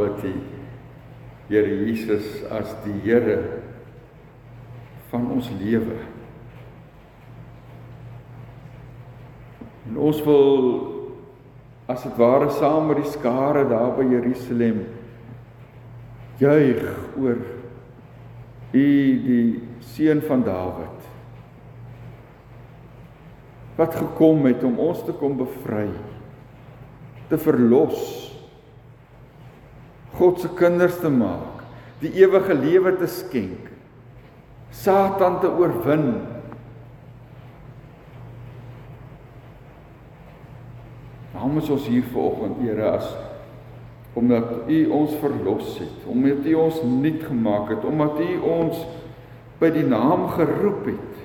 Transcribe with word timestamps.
aanbid 0.00 0.24
U, 0.24 0.32
Here 1.50 1.66
Jesus 1.66 2.44
as 2.46 2.70
die 2.84 2.94
Here 3.02 3.60
van 5.10 5.26
ons 5.34 5.48
lewe. 5.58 5.96
En 9.90 9.98
ons 9.98 10.20
wil 10.22 10.60
as 11.90 12.04
dit 12.06 12.20
ware 12.20 12.52
saam 12.54 12.86
met 12.86 13.00
die 13.02 13.10
skare 13.10 13.64
daar 13.66 13.96
by 13.96 14.06
Jerusalem 14.06 14.84
juig 16.38 16.86
oor 17.18 17.40
U 18.70 18.86
die 19.26 19.42
seun 19.82 20.22
van 20.22 20.46
Dawid 20.46 21.08
wat 23.80 23.96
gekom 23.98 24.44
het 24.46 24.62
om 24.62 24.78
ons 24.78 25.02
te 25.02 25.16
kom 25.18 25.34
bevry 25.40 25.88
te 27.32 27.38
verlos 27.40 28.19
God 30.20 30.42
se 30.42 30.50
kinders 30.58 31.00
te 31.00 31.10
maak 31.12 31.64
die 32.02 32.12
ewige 32.20 32.54
lewe 32.56 32.92
te 33.00 33.08
skenk 33.08 33.70
Satan 34.76 35.40
te 35.42 35.48
oorwin 35.50 36.12
Waarom 41.40 41.56
is 41.56 41.70
ons 41.72 41.86
hier 41.88 42.04
vanoggend, 42.12 42.58
Here, 42.60 42.90
as 42.98 43.06
omdat 44.18 44.66
U 44.68 44.78
ons 44.92 45.12
verlos 45.22 45.78
het, 45.78 46.02
omdat 46.10 46.44
U 46.44 46.54
ons 46.60 46.80
nuut 46.84 47.22
gemaak 47.24 47.70
het, 47.70 47.84
omdat 47.86 48.18
U 48.20 48.30
ons 48.44 48.82
by 49.60 49.70
die 49.72 49.86
naam 49.86 50.26
geroep 50.34 50.88
het. 50.90 51.20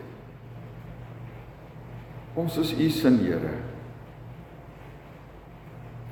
Ons 2.40 2.60
is 2.62 2.72
U 2.78 2.88
se 2.94 3.12
Here. 3.18 3.56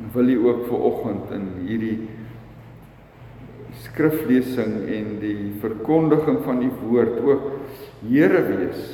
En 0.02 0.12
wil 0.18 0.34
U 0.34 0.38
ook 0.50 0.66
vanoggend 0.68 1.32
in 1.38 1.48
hierdie 1.70 1.98
skriflesing 3.82 4.76
en 4.88 5.18
die 5.22 5.52
verkondiging 5.62 6.40
van 6.46 6.62
U 6.64 6.70
woord 6.84 7.20
ook 7.24 7.50
Here 8.04 8.42
wees 8.44 8.90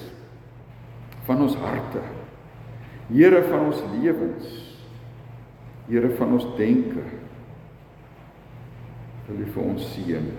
van 1.25 1.41
ons 1.41 1.55
harte. 1.61 2.01
Here 3.09 3.41
van 3.49 3.69
ons 3.69 3.81
lewens. 3.93 4.51
Here 5.89 6.09
van 6.17 6.35
ons 6.37 6.45
denke. 6.57 7.05
Wil 9.29 9.41
U 9.45 9.47
vir 9.55 9.63
ons 9.63 9.87
seën. 9.95 10.29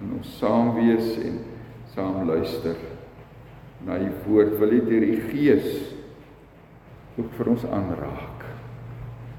En 0.00 0.14
ons 0.18 0.32
saam 0.38 0.72
wees 0.78 1.12
en 1.24 1.42
saam 1.94 2.24
luister 2.28 2.80
na 3.84 4.00
U 4.00 4.10
woord. 4.26 4.56
Wil 4.60 4.78
U 4.78 4.80
deur 4.88 5.08
U 5.08 5.20
Gees 5.28 5.68
ook 7.16 7.36
vir 7.38 7.52
ons 7.54 7.68
aanraak. 7.68 8.48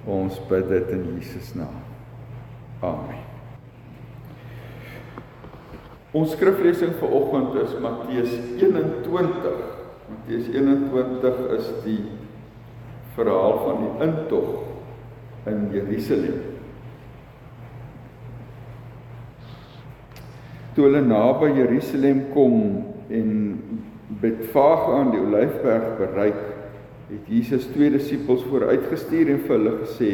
Ons 0.05 0.37
bid 0.49 0.69
dit 0.69 0.95
in 0.95 1.09
Jesus 1.15 1.53
naam. 1.57 1.84
Amen. 2.83 3.23
Ons 6.15 6.31
skriflesing 6.31 6.95
vir 6.99 7.11
oggend 7.11 7.55
is 7.59 7.73
Matteus 7.83 8.31
21. 8.55 9.63
Matteus 10.07 10.47
21 10.53 11.41
is 11.57 11.71
die 11.83 12.01
verhaal 13.15 13.57
van 13.63 13.81
die 13.83 14.07
intog 14.07 15.47
in 15.51 15.65
Jerusalem. 15.75 16.39
Toe 20.75 20.87
hulle 20.87 21.03
naby 21.03 21.51
Jerusalem 21.55 22.25
kom 22.35 22.55
en 23.07 23.31
Betfage 24.21 24.95
aan 24.95 25.11
die 25.13 25.21
Olyfberg 25.23 25.95
bereik, 25.99 26.41
het 27.09 27.29
Jesus 27.31 27.67
twee 27.71 27.91
disippels 27.93 28.43
vooruitgestuur 28.49 29.31
en 29.31 29.43
vir 29.47 29.55
hulle 29.55 29.77
gesê: 29.83 30.11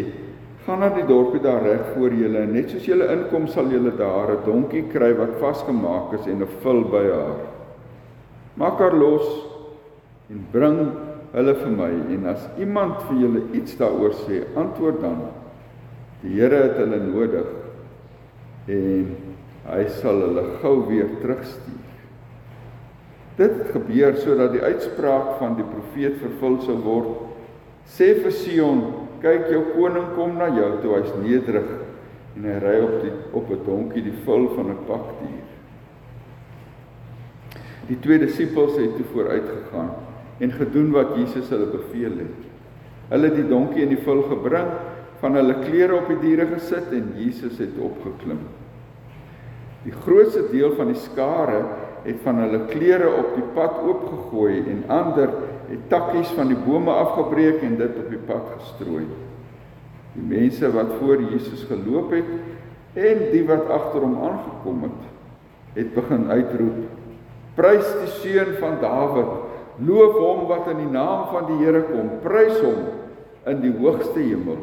"Gaan 0.65 0.79
na 0.79 0.89
die 0.89 1.05
dorpie 1.05 1.41
daar 1.41 1.63
reg 1.63 1.93
voor 1.95 2.13
julle 2.13 2.43
en 2.43 2.51
net 2.53 2.69
soos 2.69 2.85
julle 2.85 3.07
inkom, 3.09 3.47
sal 3.47 3.71
julle 3.71 3.91
daar 3.97 4.31
'n 4.31 4.45
donkie 4.45 4.83
kry 4.91 5.13
wat 5.17 5.39
vasgemaak 5.39 6.13
is 6.13 6.27
en 6.27 6.41
'n 6.41 6.47
vul 6.61 6.83
by 6.83 7.03
haar. 7.09 7.39
Maak 8.53 8.79
haar 8.79 8.93
los 8.93 9.25
en 10.29 10.45
bring 10.51 10.91
hulle 11.33 11.53
vir 11.55 11.71
my 11.71 11.91
en 12.13 12.25
as 12.25 12.47
iemand 12.59 13.01
vir 13.07 13.17
julle 13.17 13.41
iets 13.53 13.77
daaroor 13.77 14.13
sê, 14.13 14.43
antwoord 14.55 15.01
dan: 15.01 15.21
Die 16.21 16.39
Here 16.39 16.55
het 16.55 16.77
hulle 16.77 16.99
nodig 16.99 17.47
en 18.67 19.15
hy 19.65 19.85
sal 20.01 20.21
hulle 20.21 20.43
gou 20.61 20.87
weer 20.87 21.09
terugstuur. 21.21 21.87
Dit 23.37 23.71
gebeur 23.71 24.17
sodat 24.19 24.51
die 24.51 24.61
uitspraak 24.61 25.37
van 25.39 25.55
die 25.55 25.65
profeet 25.65 26.19
vervul 26.21 26.59
sou 26.61 26.77
word. 26.83 27.13
Sê 27.89 28.13
vir 28.21 28.31
Sion: 28.31 29.00
Kyk, 29.21 29.49
jou 29.53 29.63
koning 29.75 30.13
kom 30.15 30.37
na 30.37 30.49
jou 30.55 30.69
toe, 30.81 30.95
hy's 30.97 31.11
nederig 31.21 31.67
en 32.37 32.45
hy 32.47 32.59
ry 32.63 32.77
op 32.81 33.01
die 33.03 33.11
op 33.37 33.49
'n 33.51 33.65
donkie, 33.65 34.03
die 34.03 34.17
vul 34.25 34.47
van 34.55 34.71
'n 34.71 34.85
pakdier. 34.87 35.47
Die 37.87 37.99
twee 37.99 38.19
disippels 38.19 38.77
het 38.77 38.95
toe 38.95 39.05
vooruit 39.13 39.45
gegaan 39.45 39.91
en 40.39 40.51
gedoen 40.51 40.91
wat 40.91 41.15
Jesus 41.15 41.49
hulle 41.49 41.65
beveel 41.65 42.17
het. 42.17 42.39
Hulle 43.09 43.25
het 43.27 43.35
die 43.35 43.47
donkie 43.47 43.81
in 43.81 43.89
die 43.89 44.03
vul 44.05 44.23
gebring, 44.23 44.69
van 45.21 45.35
hulle 45.37 45.59
klere 45.61 45.95
op 45.95 46.07
die 46.09 46.19
diere 46.19 46.47
gesit 46.55 46.91
en 46.91 47.13
Jesus 47.15 47.59
het 47.61 47.77
opgeklim. 47.77 48.39
Die 49.83 49.93
grootste 50.05 50.47
deel 50.51 50.73
van 50.77 50.87
die 50.87 50.97
skare 50.97 51.61
het 52.03 52.21
van 52.23 52.41
hulle 52.41 52.63
klere 52.71 53.09
op 53.19 53.35
die 53.35 53.45
pad 53.53 53.81
oopgegooi 53.85 54.63
en 54.71 54.83
ander 54.89 55.29
het 55.71 55.83
takkies 55.91 56.31
van 56.35 56.49
die 56.51 56.59
bome 56.65 56.91
afgebreek 56.91 57.61
en 57.63 57.77
dit 57.79 57.99
op 58.01 58.09
die 58.11 58.19
pad 58.27 58.49
gestrooi. 58.57 59.05
Die 60.15 60.25
mense 60.27 60.71
wat 60.73 60.97
voor 60.99 61.21
Jesus 61.23 61.63
geloop 61.69 62.11
het 62.11 62.31
en 62.99 63.21
die 63.31 63.45
wat 63.47 63.69
agter 63.71 64.03
hom 64.03 64.17
aangekom 64.19 64.81
het, 64.89 65.05
het 65.77 65.93
begin 65.95 66.27
uitroep: 66.27 66.81
Prys 67.55 67.87
die 68.01 68.11
seun 68.19 68.57
van 68.59 68.81
Dawid! 68.83 69.31
Loof 69.81 70.17
hom 70.19 70.43
wat 70.49 70.67
in 70.73 70.83
die 70.83 70.91
naam 70.91 71.29
van 71.31 71.47
die 71.47 71.61
Here 71.63 71.85
kom. 71.87 72.11
Prys 72.21 72.59
hom 72.59 72.83
in 73.49 73.63
die 73.63 73.71
hoogste 73.79 74.19
hemel. 74.19 74.59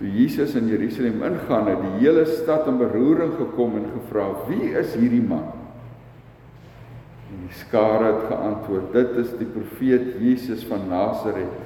Toe 0.00 0.10
Jesus 0.10 0.56
in 0.58 0.66
Jerusalem 0.68 1.22
ingaan, 1.24 1.70
het 1.70 1.80
die 1.84 1.94
hele 2.02 2.26
stad 2.26 2.66
in 2.68 2.80
beroering 2.80 3.36
gekom 3.38 3.78
en 3.78 3.88
gevra: 3.94 4.26
"Wie 4.48 4.74
is 4.74 4.98
hierdie 4.98 5.22
man?" 5.22 5.59
En 7.30 7.44
die 7.46 7.54
skare 7.54 8.12
het 8.12 8.24
geantwoord: 8.28 8.92
"Dit 8.92 9.10
is 9.22 9.30
die 9.38 9.46
profeet 9.46 10.16
Jesus 10.18 10.64
van 10.66 10.88
Nasaret 10.88 11.58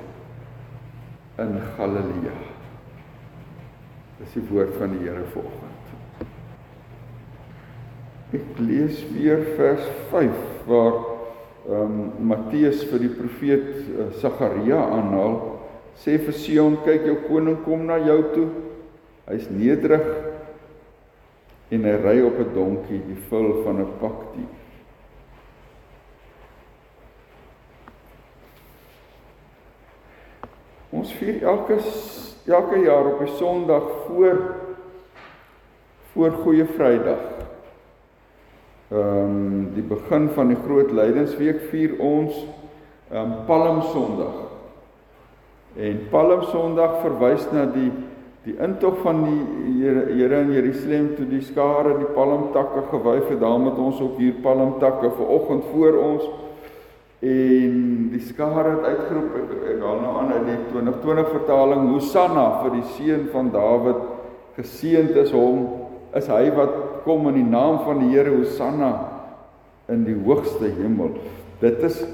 in 1.39 1.57
Galilea." 1.77 2.37
Dis 4.19 4.37
die 4.37 4.45
woord 4.51 4.77
van 4.79 4.93
die 4.95 5.09
Here 5.09 5.25
vanoggend. 5.33 5.83
Ek 8.35 8.59
lees 8.59 9.01
weer 9.15 9.43
vers 9.57 9.85
5 10.11 10.39
waar 10.69 10.95
ehm 11.65 11.81
um, 11.81 12.27
Matteus 12.29 12.83
vir 12.91 13.01
die 13.01 13.13
profeet 13.13 13.69
uh, 13.73 14.11
Sagaria 14.21 14.83
aanhaal 14.85 15.39
sê 15.97 16.19
vir 16.21 16.37
Sion 16.37 16.77
kyk 16.85 17.07
jou 17.09 17.15
koning 17.25 17.57
kom 17.65 17.87
na 17.89 17.97
jou 18.05 18.19
toe 18.35 18.49
hy's 19.31 19.47
nederig 19.49 20.05
en 21.73 21.87
hy 21.89 21.95
ry 22.03 22.19
op 22.27 22.37
'n 22.43 22.53
donkie 22.53 23.01
die 23.07 23.17
vul 23.31 23.65
van 23.65 23.81
'n 23.81 23.97
pakdier 24.03 24.64
Ons 30.95 31.11
vier 31.19 31.43
elke 31.43 31.81
elke 32.47 32.79
jaar 32.85 33.09
op 33.15 33.23
die 33.25 33.33
Sondag 33.35 33.87
voor 34.07 34.39
voor 36.13 36.31
Goeie 36.45 36.65
Vrydag. 36.65 37.25
Ehm 38.93 39.01
um, 39.01 39.71
die 39.75 39.83
begin 39.83 40.29
van 40.37 40.53
die 40.53 40.59
groot 40.67 40.93
lydensweek 40.95 41.65
vier 41.73 41.97
ons 41.99 42.37
ehm 43.11 43.19
um, 43.21 43.33
Palm 43.49 43.83
Sondag. 43.91 44.37
En 45.77 45.99
Palm 46.11 46.45
Sondag 46.53 47.01
verwys 47.03 47.49
na 47.51 47.67
die 47.75 47.91
die 48.45 48.55
intog 48.61 49.01
van 49.03 49.25
die 49.25 49.43
Here 49.81 50.41
in 50.45 50.53
Jerusalem 50.53 51.15
toe 51.17 51.27
die 51.27 51.43
skare 51.43 51.97
die 51.99 52.11
palmtakke 52.15 52.83
gewyf 52.91 53.29
het, 53.33 53.41
daarom 53.41 53.67
het 53.71 53.79
ons 53.81 54.01
ook 54.05 54.19
hier 54.21 54.35
palmtakke 54.45 55.11
ver 55.17 55.31
oggend 55.39 55.65
voor 55.73 55.97
ons 55.99 56.29
en 57.25 57.77
die 58.13 58.21
skare 58.21 58.75
het 58.75 58.85
uitgeroep 58.85 59.37
ek, 59.41 59.53
ek 59.75 59.81
haal 59.81 60.01
nou 60.03 60.17
aan 60.21 60.33
uit 60.35 60.49
die 60.51 60.59
2020 60.73 61.31
vertaling 61.33 61.87
Hosanna 61.95 62.45
vir 62.63 62.75
die 62.77 62.85
seun 62.99 63.25
van 63.33 63.49
Dawid 63.55 64.03
geseënd 64.59 65.17
is 65.23 65.33
hom 65.33 65.63
is 66.19 66.29
hy 66.31 66.45
wat 66.55 66.75
kom 67.07 67.29
in 67.31 67.41
die 67.41 67.49
naam 67.49 67.81
van 67.87 68.03
die 68.03 68.13
Here 68.13 68.35
Hosanna 68.35 68.93
in 69.93 70.05
die 70.07 70.17
hoogste 70.25 70.71
hemel. 70.79 71.17
Dit 71.61 71.81
is 71.85 72.05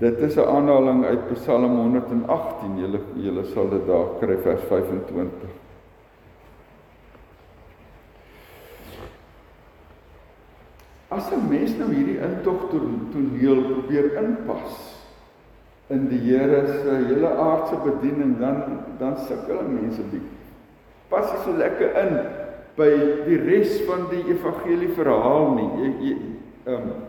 dit 0.00 0.18
is 0.20 0.36
'n 0.36 0.44
aanhaling 0.44 1.04
uit 1.04 1.22
Psalm 1.34 1.76
118. 1.76 2.76
Julle 2.78 3.00
julle 3.16 3.44
sal 3.54 3.70
dit 3.70 3.86
daar 3.86 4.18
kry 4.20 4.36
vers 4.36 4.60
25. 4.68 5.65
As 11.16 11.32
'n 11.32 11.48
mens 11.48 11.72
nou 11.78 11.88
hierdie 11.92 12.20
intog 12.20 12.68
toneel 12.70 13.62
probeer 13.72 14.12
inpas 14.22 14.96
in 15.88 16.08
die 16.10 16.18
Here 16.18 16.66
se 16.66 16.94
hele 17.06 17.28
aardse 17.30 17.76
bediening, 17.84 18.38
dan 18.40 18.82
dan 18.98 19.18
sukkel 19.28 19.62
mense 19.70 20.02
bietjie. 20.10 20.34
Pas 21.08 21.30
nie 21.32 21.42
so 21.44 21.54
lekker 21.54 21.94
in 22.02 22.16
by 22.76 22.88
die 23.28 23.38
res 23.38 23.78
van 23.86 24.08
die 24.10 24.24
evangelie 24.32 24.90
verhaal 24.96 25.54
nie. 25.54 25.68
Jy 25.82 25.92
jy 26.08 26.16
ehm 26.66 26.90
um, 26.90 27.04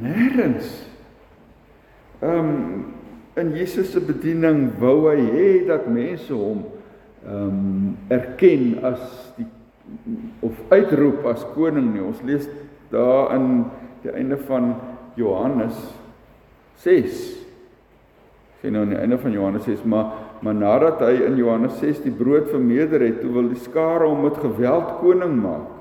nêrens 0.00 0.72
ehm 2.22 2.38
um, 2.38 2.94
in 3.40 3.52
Jesus 3.56 3.92
se 3.92 4.00
bediening 4.00 4.70
wou 4.80 5.10
hy 5.10 5.20
hê 5.20 5.48
dat 5.68 5.88
mense 5.88 6.32
hom 6.32 6.64
ehm 7.26 7.46
um, 7.46 7.96
erken 8.08 8.78
as 8.84 9.04
die 9.36 9.46
of 10.40 10.56
uitroep 10.70 11.26
as 11.30 11.44
koning 11.54 11.92
nie. 11.94 12.04
Ons 12.04 12.22
lees 12.26 12.48
daar 12.90 13.34
in 13.36 13.64
die 14.02 14.12
einde 14.12 14.38
van 14.48 14.74
Johannes 15.18 15.76
6. 16.82 17.20
Sien 18.60 18.74
nou 18.76 18.84
aan 18.84 18.94
die 18.94 19.00
einde 19.00 19.18
van 19.20 19.32
Johannes 19.32 19.64
6, 19.68 19.84
maar 19.88 20.28
maar 20.40 20.56
nadat 20.56 21.02
hy 21.04 21.18
in 21.26 21.34
Johannes 21.36 21.74
6 21.82 21.98
die 22.06 22.14
brood 22.16 22.46
vermeerder 22.48 23.02
het, 23.04 23.18
toe 23.20 23.28
wil 23.34 23.50
die 23.50 23.60
skare 23.60 24.06
hom 24.08 24.22
met 24.24 24.38
geweld 24.40 24.94
koning 25.02 25.34
maak. 25.36 25.74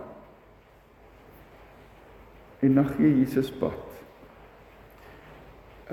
En 2.59 2.75
dan 2.75 2.89
gee 2.97 3.13
Jesus 3.21 3.51
pad. 3.55 3.79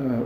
Uh 0.03 0.25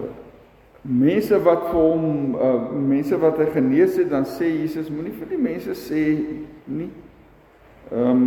mense 0.80 1.36
wat 1.44 1.66
vir 1.68 1.76
hom 1.76 2.34
uh 2.40 2.70
mense 2.72 3.18
wat 3.20 3.36
hy 3.42 3.50
genees 3.52 3.98
het, 4.00 4.08
dan 4.08 4.24
sê 4.24 4.48
Jesus 4.48 4.88
moenie 4.88 5.12
vir 5.12 5.28
die 5.34 5.40
mense 5.40 5.76
sê 5.76 6.04
nie. 6.64 6.88
Ehm 7.90 8.10
um, 8.10 8.26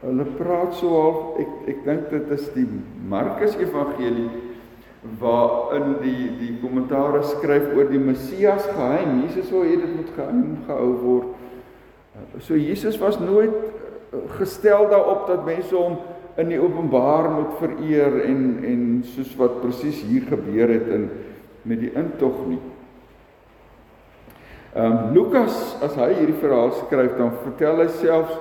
hulle 0.00 0.24
praat 0.38 0.76
so 0.78 0.88
half 0.94 1.38
ek 1.42 1.54
ek 1.72 1.78
dink 1.86 2.10
dit 2.12 2.28
is 2.36 2.44
die 2.54 2.66
Markus 3.10 3.56
Evangelie 3.58 4.28
waarin 5.20 5.96
die 6.02 6.28
die 6.38 6.52
kommentaare 6.60 7.22
skryf 7.26 7.72
oor 7.74 7.88
die 7.90 8.02
Messias 8.02 8.66
geheim. 8.68 9.22
Jesus 9.24 9.50
wou 9.54 9.64
hê 9.66 9.74
dit 9.80 9.96
moet 9.96 10.12
geheim 10.18 10.44
gehou 10.68 10.92
word. 11.02 11.32
So 12.44 12.54
Jesus 12.54 12.98
was 13.00 13.18
nooit 13.20 13.54
gestel 14.38 14.88
daarop 14.92 15.26
dat 15.28 15.44
mense 15.48 15.74
hom 15.76 15.98
in 16.40 16.52
die 16.52 16.60
openbaar 16.60 17.30
moet 17.32 17.58
vereer 17.60 18.20
en 18.28 18.42
en 18.64 18.86
soos 19.14 19.32
wat 19.40 19.60
presies 19.62 20.02
hier 20.04 20.28
gebeur 20.28 20.72
het 20.72 20.88
in 20.92 21.08
met 21.66 21.80
die 21.80 21.92
intog 21.96 22.44
nie. 22.46 22.60
Ehm 24.76 24.92
um, 24.92 25.14
Lukas 25.14 25.76
as 25.80 25.94
hy 25.96 26.10
hierdie 26.18 26.36
verhaal 26.36 26.74
skryf 26.76 27.14
dan 27.16 27.30
vertel 27.40 27.78
hy 27.80 27.86
selfs 27.96 28.34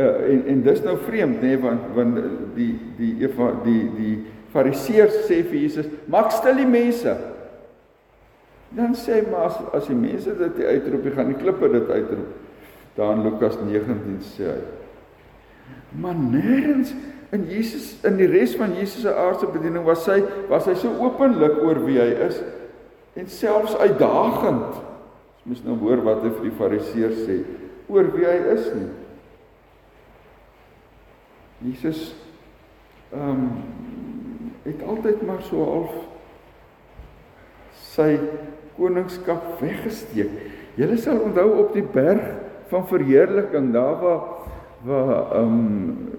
uh, 0.00 0.22
en 0.24 0.46
en 0.54 0.62
dis 0.64 0.80
nou 0.86 0.94
vreemd 1.04 1.42
nê 1.42 1.50
nee, 1.50 1.58
want 1.60 1.90
want 1.96 2.20
die 2.56 2.70
die 2.96 3.10
die 3.20 3.50
die 3.66 3.82
die 3.98 4.14
fariseërs 4.54 5.26
sê 5.26 5.42
vir 5.44 5.58
Jesus 5.66 5.90
maak 6.08 6.32
stil 6.32 6.56
die 6.62 6.70
mense. 6.70 7.12
Dan 8.72 8.96
sê 8.96 9.18
hy 9.18 9.28
maar 9.28 9.50
as 9.50 9.60
as 9.76 9.92
die 9.92 9.98
mense 10.00 10.32
dit 10.40 10.64
uitroep, 10.64 11.12
gaan 11.12 11.34
die 11.34 11.40
klippe 11.44 11.72
dit 11.76 11.92
uitroep. 11.92 12.32
Daar 12.96 13.14
in 13.18 13.24
Lukas 13.28 13.60
19 13.60 14.18
sê 14.32 14.48
hy 14.54 14.58
Maar 16.00 16.16
nêrens 16.16 16.96
in 17.32 17.44
Jesus 17.48 17.98
in 18.04 18.16
die 18.16 18.26
res 18.28 18.56
van 18.56 18.72
Jesus 18.76 19.04
se 19.04 19.12
aardse 19.12 19.48
bediening 19.52 19.84
was 19.84 20.08
hy 20.08 20.22
was 20.48 20.64
hy 20.68 20.74
so 20.76 20.92
openlik 21.04 21.60
oor 21.64 21.84
wie 21.84 22.00
hy 22.00 22.12
is 22.28 22.40
en 23.18 23.28
selfs 23.28 23.76
uitdagend. 23.76 24.86
Moet 25.48 25.64
nou 25.64 25.78
hoor 25.80 26.02
wat 26.04 26.24
hy 26.26 26.30
vir 26.34 26.44
die 26.44 26.56
fariseërs 26.58 27.20
sê 27.24 27.38
oor 27.88 28.10
wie 28.12 28.26
hy 28.28 28.36
is 28.52 28.66
nie. 28.76 28.88
Jesus 31.70 32.02
ehm 33.08 33.30
um, 33.30 33.46
het 34.66 34.82
altyd 34.84 35.22
maar 35.24 35.40
so 35.46 35.64
half 35.64 35.94
sy 37.94 38.18
koningskap 38.76 39.54
weggesteek. 39.62 40.34
Julle 40.76 40.98
sal 41.00 41.22
onthou 41.24 41.46
op 41.62 41.72
die 41.72 41.86
berg 41.94 42.26
van 42.68 42.84
verheerliking 42.90 43.72
daar 43.72 43.96
waar 44.02 44.20
waar 44.84 45.14
ehm 45.40 45.56
um, 45.56 46.18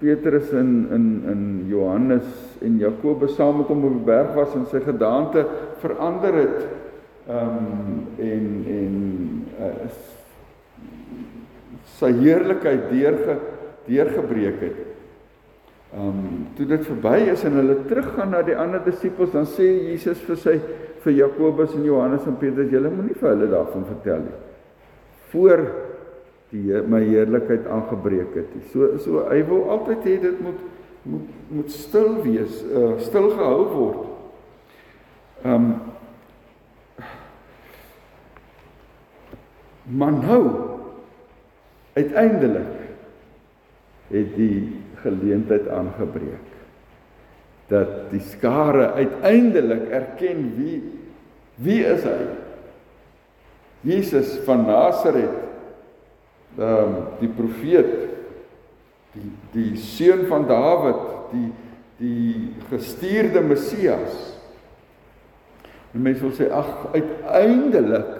Petrus 0.00 0.52
in 0.56 0.88
in 0.96 1.06
in 1.28 1.42
Johannes 1.68 2.28
en 2.60 2.78
Jakobus 2.78 3.34
saam 3.36 3.58
met 3.60 3.68
hom 3.68 3.84
op 3.84 3.96
die 3.98 4.06
berg 4.06 4.36
was 4.36 4.54
en 4.56 4.68
sy 4.68 4.80
gedaante 4.84 5.42
verander 5.82 6.38
het 6.38 6.62
ehm 7.30 7.56
um, 7.56 8.06
en 8.18 8.46
en 8.66 8.94
uh, 9.60 9.90
sy 11.98 12.10
heerlikheid 12.18 12.88
deurge 12.90 13.36
deurgebreek 13.86 14.62
het. 14.64 14.80
Ehm 15.94 16.08
um, 16.08 16.46
toe 16.56 16.66
dit 16.66 16.86
verby 16.86 17.16
is 17.32 17.44
en 17.46 17.58
hulle 17.60 17.76
teruggaan 17.86 18.34
na 18.34 18.42
die 18.46 18.56
ander 18.56 18.82
disippels 18.84 19.32
dan 19.34 19.46
sê 19.46 19.68
Jesus 19.90 20.22
vir 20.26 20.38
sy 20.38 20.56
vir 21.04 21.16
Jakobus 21.16 21.74
en 21.74 21.86
Johannes 21.86 22.26
en 22.28 22.38
Petrus 22.40 22.70
julle 22.72 22.90
moenie 22.92 23.16
vir 23.18 23.32
hulle 23.32 23.48
daarvan 23.50 23.86
vertel 23.88 24.26
nie. 24.26 24.36
Voor 25.32 25.64
die 26.50 26.82
my 26.90 27.00
heerlikheid 27.04 27.66
aangebreek 27.70 28.34
het. 28.38 28.58
So 28.72 28.96
so 28.98 29.24
hy 29.30 29.40
wil 29.48 29.68
altyd 29.76 30.06
hê 30.08 30.18
dit 30.26 30.42
moet 30.42 30.66
moet 31.02 31.28
moet 31.48 31.70
stil 31.72 32.18
wees, 32.24 32.60
uh 32.66 32.98
stil 33.00 33.30
gehou 33.32 33.62
word. 33.74 34.02
Um 35.46 35.72
Maar 39.90 40.12
nou 40.12 40.44
uiteindelik 41.92 42.76
het 44.10 44.34
die 44.36 44.76
geleentheid 45.02 45.68
aangebreek 45.68 46.46
dat 47.70 48.10
die 48.10 48.22
skare 48.26 48.90
uiteindelik 48.92 49.88
erken 49.94 50.52
wie 50.56 50.78
wie 51.60 51.82
is 51.84 52.02
hy? 52.06 52.22
Jesus 53.86 54.38
van 54.46 54.64
Nasaret 54.66 55.36
ehm 56.58 56.94
um, 56.94 56.94
die 57.20 57.30
profeet 57.30 57.92
die 59.14 59.30
die 59.52 59.76
seun 59.78 60.26
van 60.30 60.46
Dawid, 60.48 61.02
die 61.32 61.50
die 62.00 62.54
gestuurde 62.70 63.42
Messias. 63.44 64.14
En 65.92 66.02
mense 66.02 66.22
wil 66.24 66.32
sê 66.36 66.46
ag 66.54 66.70
uiteindelik 66.94 68.19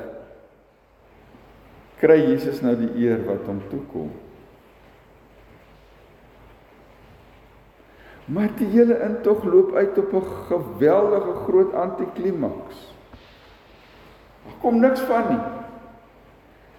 kry 2.01 2.17
Jesus 2.31 2.63
nou 2.65 2.75
die 2.81 2.91
eer 3.05 3.21
wat 3.27 3.45
hom 3.49 3.61
toekom. 3.71 4.11
Maar 8.31 8.53
die 8.57 8.69
hele 8.71 8.97
intog 9.05 9.45
loop 9.45 9.75
uit 9.75 9.99
op 9.99 10.13
'n 10.13 10.27
geweldige 10.49 11.35
groot 11.45 11.75
antiklimaks. 11.75 12.95
Daar 14.45 14.59
kom 14.61 14.81
niks 14.81 15.01
van 15.01 15.25
nie. 15.29 15.43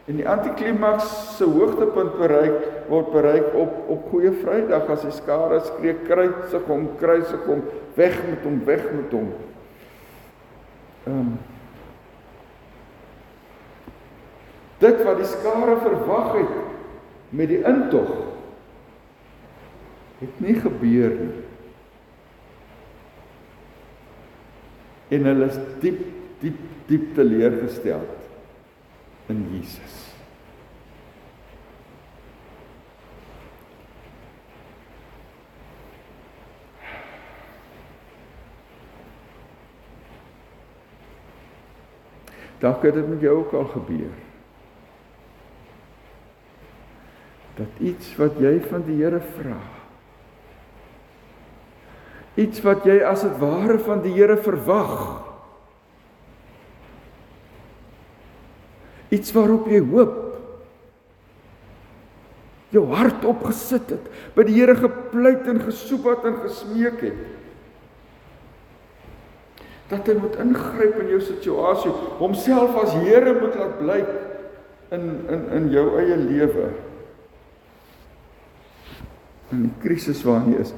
En 0.05 0.15
die 0.15 0.29
antiklimaks 0.29 1.37
se 1.37 1.43
hoogtepunt 1.43 2.17
bereik 2.17 2.65
word 2.87 3.11
bereik 3.11 3.53
op 3.53 3.77
op 3.87 4.09
Goeie 4.09 4.31
Vrydag 4.31 4.89
as 4.89 5.01
die 5.01 5.11
skare 5.11 5.59
skree 5.59 5.93
kruisig 6.07 6.65
hom 6.67 6.89
kruisig 6.97 7.45
hom 7.45 7.61
weg 7.93 8.17
met 8.29 8.43
hom 8.43 8.63
weg 8.65 8.83
met 8.91 9.11
hom. 9.11 9.29
Ehm 11.03 11.17
um, 11.17 11.37
Dit 14.81 15.03
wat 15.05 15.19
die 15.21 15.29
skare 15.29 15.77
verwag 15.83 16.31
het 16.39 16.53
met 17.29 17.51
die 17.51 17.61
intog 17.61 18.09
het 20.21 20.39
nie 20.41 20.55
gebeur 20.61 21.13
nie. 21.17 21.43
En 25.17 25.25
hulle 25.29 25.49
is 25.49 25.59
diep 25.83 26.01
diep 26.41 26.59
diep 26.89 27.11
teleurgestel 27.15 28.05
in 29.31 29.43
Jesus. 29.53 29.99
Dalk 42.61 42.83
het 42.85 42.93
dit 42.93 43.07
met 43.09 43.23
jou 43.25 43.39
ook 43.39 43.53
al 43.57 43.65
gebeur. 43.73 44.30
Dat 47.61 47.81
iets 47.83 48.15
wat 48.17 48.39
jy 48.41 48.55
van 48.71 48.81
die 48.87 48.97
Here 48.97 49.19
vra, 49.35 49.59
iets 52.41 52.63
wat 52.65 52.87
jy 52.89 52.95
as 53.05 53.21
dit 53.27 53.35
ware 53.41 53.77
van 53.85 54.01
die 54.01 54.15
Here 54.15 54.39
verwag, 54.41 54.95
iets 59.13 59.33
waarop 59.35 59.69
jy 59.69 59.83
hoop. 59.91 60.17
Jou 62.71 62.85
hart 62.95 63.25
opgesit 63.27 63.89
het 63.91 64.05
by 64.33 64.47
die 64.47 64.55
Here 64.55 64.77
gepleit 64.79 65.45
en 65.51 65.61
gesoek 65.67 66.07
het 66.07 66.29
en 66.31 66.41
gesmeek 66.47 67.01
het. 67.03 67.25
Dat 69.91 70.07
hy 70.07 70.15
moet 70.17 70.37
ingryp 70.39 71.01
in 71.03 71.09
jou 71.11 71.19
situasie 71.27 71.91
homself 72.17 72.77
as 72.87 72.95
Here 73.03 73.35
moet 73.37 73.59
laat 73.59 73.81
blyk 73.83 74.15
in 74.95 75.11
in 75.35 75.51
in 75.59 75.75
jou 75.75 75.91
eie 75.99 76.15
lewe 76.15 76.71
in 79.51 79.67
die 79.67 79.77
krisis 79.83 80.23
waarin 80.23 80.53
jy 80.53 80.65
is 80.65 80.73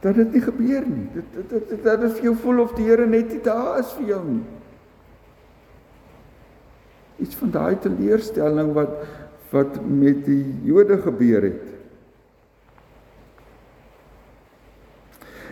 dat 0.00 0.14
dit 0.14 0.32
nie 0.32 0.42
gebeur 0.44 0.84
nie. 0.86 1.06
Dit 1.14 1.50
dit 1.50 1.68
dit 1.68 1.82
dat 1.84 2.00
dit 2.02 2.16
vir 2.18 2.30
jou 2.30 2.36
voel 2.42 2.64
of 2.64 2.74
die 2.76 2.86
Here 2.88 3.06
net 3.08 3.32
nie 3.32 3.42
daar 3.44 3.80
is 3.80 3.92
vir 3.96 4.12
jou 4.14 4.20
nie. 4.26 4.44
Iets 7.24 7.36
van 7.40 7.52
daai 7.56 7.76
teleurstelling 7.80 8.74
wat 8.76 8.94
wat 9.50 9.80
met 9.82 10.22
die 10.28 10.44
Jode 10.62 11.00
gebeur 11.02 11.42
het. 11.42 11.64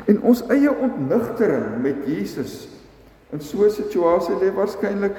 En 0.09 0.21
ons 0.23 0.45
eie 0.55 0.71
ontnigtering 0.71 1.81
met 1.83 2.07
Jesus 2.07 2.69
in 3.35 3.41
so 3.41 3.65
'n 3.65 3.71
situasie 3.71 4.39
lê 4.39 4.53
waarskynlik 4.55 5.17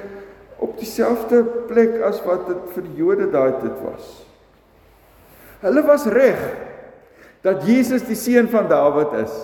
op 0.56 0.78
dieselfde 0.78 1.44
plek 1.68 2.00
as 2.00 2.24
wat 2.24 2.46
dit 2.46 2.72
vir 2.74 2.82
die 2.82 2.96
Jode 2.96 3.30
daai 3.30 3.52
tyd 3.60 3.76
was. 3.84 4.26
Hulle 5.60 5.82
was 5.82 6.06
reg 6.06 6.69
dat 7.44 7.64
Jesus 7.68 8.04
die 8.08 8.18
seun 8.18 8.48
van 8.52 8.68
Dawid 8.68 9.14
is. 9.24 9.34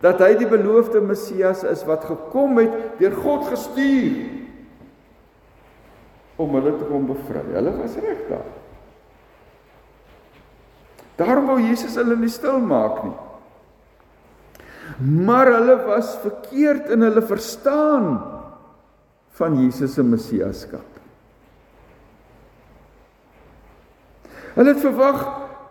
Dat 0.00 0.20
hy 0.22 0.34
die 0.38 0.48
beloofde 0.48 1.00
Messias 1.02 1.64
is 1.66 1.82
wat 1.88 2.06
gekom 2.06 2.60
het 2.62 2.74
deur 3.00 3.16
God 3.18 3.48
gestuur 3.50 4.36
om 6.38 6.54
hulle 6.54 6.76
te 6.78 6.86
kom 6.86 7.08
bevry. 7.08 7.42
Hulle 7.56 7.72
was 7.80 7.96
reg 7.98 8.20
daar. 8.30 8.52
Daarom 11.18 11.48
wou 11.50 11.58
Jesus 11.58 11.96
hulle 11.98 12.14
nie 12.16 12.30
stil 12.30 12.60
maak 12.62 13.02
nie. 13.02 13.16
Maar 15.26 15.50
hulle 15.56 15.74
was 15.86 16.14
verkeerd 16.22 16.92
in 16.94 17.02
hulle 17.02 17.22
verstaan 17.26 18.06
van 19.38 19.58
Jesus 19.58 19.94
se 19.94 20.02
messiaskap. 20.02 20.86
Hulle 24.54 24.72
het 24.72 24.82
verwag 24.82 25.20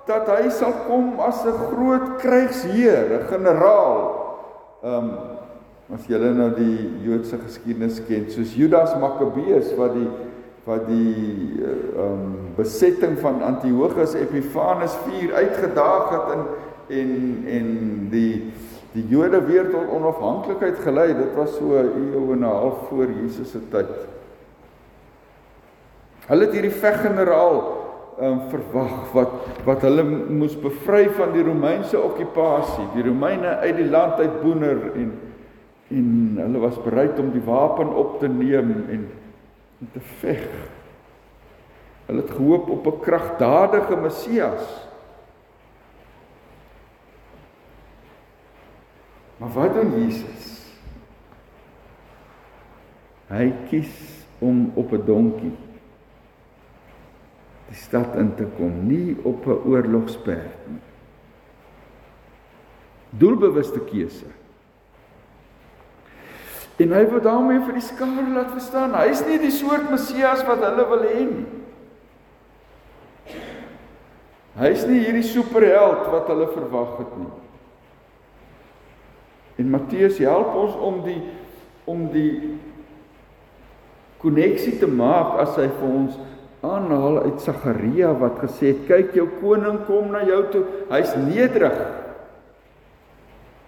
dat 0.07 0.29
hy 0.31 0.49
sal 0.49 0.73
kom 0.87 1.19
as 1.19 1.43
'n 1.45 1.57
groot 1.71 2.17
krygsheer, 2.21 3.19
'n 3.19 3.27
generaal. 3.27 3.99
Ehm 4.83 4.93
um, 4.93 5.11
as 5.93 6.07
julle 6.07 6.33
nou 6.33 6.51
die 6.51 6.89
Joodse 7.03 7.37
geskiedenis 7.39 8.01
ken, 8.07 8.29
soos 8.29 8.55
Judas 8.55 8.91
Makkabeus 8.99 9.75
wat 9.77 9.93
die 9.93 10.09
wat 10.67 10.87
die 10.87 11.63
ehm 11.63 12.03
um, 12.03 12.35
besetting 12.55 13.17
van 13.19 13.43
Antiochus 13.43 14.15
Epiphanes 14.15 14.95
4 15.07 15.33
uitgedaag 15.33 16.09
het 16.09 16.33
en 16.35 16.43
en 16.87 17.43
en 17.47 17.67
die 18.09 18.51
die 18.91 19.07
Jode 19.07 19.41
weer 19.45 19.69
tot 19.69 19.91
onafhanklikheid 19.93 20.79
gelei. 20.79 21.13
Dit 21.13 21.35
was 21.35 21.55
so 21.55 21.75
'n 21.75 22.13
eeu 22.13 22.31
en 22.33 22.39
'n 22.39 22.43
half 22.43 22.87
voor 22.89 23.07
Jesus 23.21 23.51
se 23.51 23.59
tyd. 23.69 23.91
Hulle 26.27 26.45
het 26.45 26.53
hierdie 26.53 26.71
veggeneraal 26.71 27.76
um, 28.21 28.39
verwag 28.49 29.11
wat 29.13 29.33
wat 29.65 29.83
hulle 29.85 30.03
moes 30.03 30.55
bevry 30.59 31.07
van 31.17 31.33
die 31.35 31.43
Romeinse 31.45 31.99
okkupasie, 31.99 32.87
die 32.95 33.05
Romeine 33.05 33.57
uit 33.63 33.77
die 33.77 33.89
land 33.89 34.19
uit 34.21 34.41
boener 34.41 34.91
en 34.95 35.11
en 35.87 36.07
hulle 36.41 36.59
was 36.59 36.79
bereid 36.83 37.19
om 37.19 37.29
die 37.31 37.43
wapen 37.45 37.93
op 37.95 38.17
te 38.19 38.27
neem 38.27 38.73
en, 38.91 39.05
en 39.79 39.91
te 39.93 40.01
veg. 40.19 40.43
Hulle 42.09 42.21
het 42.21 42.33
gehoop 42.35 42.69
op 42.69 42.87
'n 42.87 42.99
kragtadige 42.99 43.95
Messias. 43.95 44.65
Maar 49.37 49.49
wat 49.53 49.73
doen 49.73 49.93
Jesus? 50.03 50.75
Hy 53.27 53.53
kies 53.69 54.25
om 54.39 54.71
op 54.75 54.91
'n 54.91 55.05
donkie 55.05 55.55
die 57.67 57.77
stad 57.77 58.15
in 58.15 58.33
te 58.35 58.47
kom, 58.57 58.87
nie 58.87 59.17
op 59.23 59.45
'n 59.45 59.61
oorlogsperd 59.67 60.67
nie. 60.67 60.81
Doelbewuste 63.09 63.79
keuse. 63.79 64.25
En 66.77 66.91
hy 66.91 67.05
wou 67.09 67.21
daarmee 67.21 67.59
vir 67.65 67.73
die 67.73 67.81
skare 67.81 68.27
laat 68.33 68.51
verstaan, 68.51 68.93
hy 68.93 69.09
is 69.09 69.25
nie 69.25 69.39
die 69.39 69.51
soort 69.51 69.89
Messias 69.89 70.43
wat 70.45 70.61
hulle 70.61 70.85
wil 70.89 71.03
hê 71.09 71.23
nie. 71.25 71.45
Hy 74.57 74.69
is 74.73 74.85
nie 74.89 74.99
hierdie 74.99 75.25
superheld 75.25 76.07
wat 76.09 76.27
hulle 76.27 76.47
verwag 76.53 76.97
het 76.97 77.17
nie. 77.17 77.33
En 79.57 79.69
Matteus 79.69 80.17
help 80.17 80.55
ons 80.55 80.75
om 80.75 81.03
die 81.05 81.21
om 81.87 82.09
die 82.11 82.57
koneksie 84.19 84.73
te 84.79 84.89
maak 84.91 85.37
as 85.39 85.53
hy 85.55 85.69
vir 85.79 85.87
ons 85.87 86.17
aanhaal 86.65 87.21
uit 87.23 87.41
Sagaria 87.41 88.11
wat 88.17 88.39
gesê 88.41 88.73
het 88.73 88.85
kyk 88.87 89.13
jou 89.15 89.27
koning 89.41 89.83
kom 89.85 90.11
na 90.11 90.23
jou 90.25 90.41
toe. 90.51 90.63
Hy's 90.89 91.13
nederig. 91.21 91.77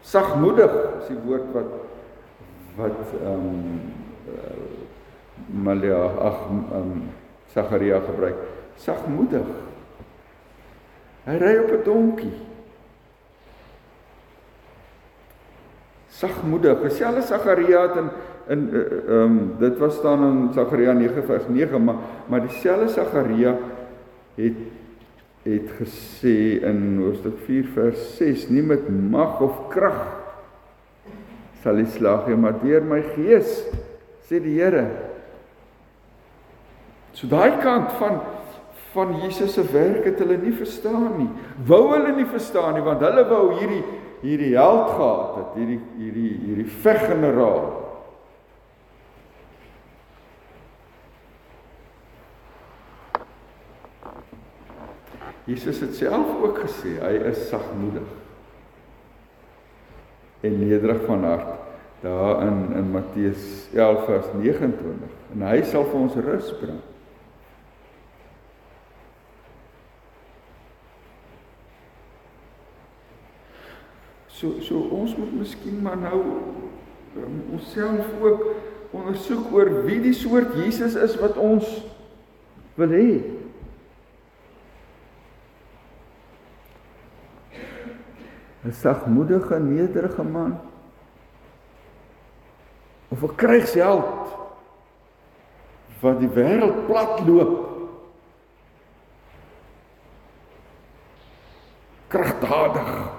Sagmoedig 0.01 0.73
is 1.01 1.11
die 1.11 1.21
woord 1.25 1.49
wat 1.53 1.71
wat 2.79 3.15
ehm 3.19 3.47
um, 3.49 3.79
uh, 4.31 4.67
Malia 5.49 5.99
ag 6.29 6.39
ehm 6.49 6.81
um, 6.81 7.09
Sagaria 7.53 7.99
gebruik. 8.05 8.37
Sagmoedig. 8.77 9.47
Hy 11.25 11.37
ry 11.37 11.55
op 11.63 11.71
'n 11.71 11.83
donkie. 11.83 12.37
Sagmoedig. 16.09 16.81
Geselle 16.81 17.21
Sagaria 17.21 17.81
het 17.87 17.95
in 17.95 18.09
in 18.49 18.69
eh, 18.73 18.79
ehm 18.79 19.09
uh, 19.09 19.23
um, 19.23 19.39
dit 19.59 19.77
was 19.77 19.95
staan 19.95 20.23
in 20.25 20.53
Sagaria 20.53 20.93
9 20.93 21.23
vers 21.23 21.47
9 21.47 21.83
maar 21.83 21.95
maar 22.27 22.41
dieselfde 22.41 22.87
Sagaria 22.87 23.55
het 24.35 24.57
het 25.43 25.69
gesê 25.79 26.61
in 26.61 26.97
Hoofstuk 27.03 27.37
4 27.45 27.69
vers 27.73 28.17
6 28.17 28.49
nie 28.49 28.63
met 28.63 28.89
mag 28.89 29.39
of 29.41 29.67
krag 29.69 30.01
sal 31.63 31.77
hy 31.79 31.85
slag 31.85 32.27
nie 32.27 32.39
maar 32.39 32.57
deur 32.63 32.83
my 32.83 33.01
gees 33.13 33.63
sê 34.29 34.39
die 34.41 34.57
Here. 34.59 34.85
So 37.13 37.27
daai 37.27 37.59
kant 37.61 37.95
van 38.01 38.21
van 38.89 39.11
Jesus 39.21 39.53
se 39.53 39.61
werk 39.69 40.05
het 40.07 40.17
hulle 40.17 40.39
nie 40.41 40.53
verstaan 40.57 41.11
nie. 41.19 41.27
Wou 41.69 41.91
hulle 41.91 42.09
nie 42.17 42.25
verstaan 42.25 42.73
nie 42.73 42.85
want 42.85 43.03
hulle 43.05 43.25
wou 43.29 43.43
hierdie 43.59 43.83
hierdie 44.23 44.55
held 44.55 44.89
gehad 44.95 45.35
het 45.37 45.59
hierdie 45.59 45.79
hierdie 45.99 46.31
hierdie 46.47 46.71
veggeneraal 46.83 47.67
Jesus 55.49 55.79
het 55.79 55.95
self 55.97 56.35
ook 56.43 56.59
gesê 56.61 56.99
hy 57.01 57.15
is 57.31 57.47
sagmoedig 57.49 58.05
en 60.45 60.59
nederig 60.61 61.01
van 61.07 61.23
hart 61.25 61.57
daar 62.03 62.43
in 62.45 62.59
in 62.77 62.91
Matteus 62.91 63.67
11 63.73 64.05
vers 64.05 64.29
29 64.37 65.33
en 65.33 65.47
hy 65.49 65.57
sal 65.65 65.87
vir 65.89 65.99
ons 65.99 66.19
rus 66.27 66.53
bring. 66.61 66.77
So 74.39 74.61
so 74.63 74.85
ons 75.01 75.17
moet 75.17 75.33
miskien 75.41 75.81
maar 75.83 75.97
nou 75.97 76.21
um, 77.17 77.41
onsself 77.57 78.13
ook 78.21 78.45
ondersoek 78.91 79.51
oor 79.53 79.73
wie 79.89 79.99
die 80.05 80.15
soort 80.15 80.53
Jesus 80.61 80.95
is 80.95 81.17
wat 81.19 81.37
ons 81.41 81.67
wil 82.79 82.95
hê. 82.95 83.38
'n 88.69 88.73
sagmoedige 88.73 89.59
nederige 89.59 90.23
man. 90.23 90.59
Of 93.09 93.23
'n 93.23 93.35
krygsheld 93.35 94.37
wat 95.99 96.19
die 96.19 96.29
wêreld 96.29 96.85
plat 96.85 97.19
loop 97.27 97.55
kragtadig 102.07 103.17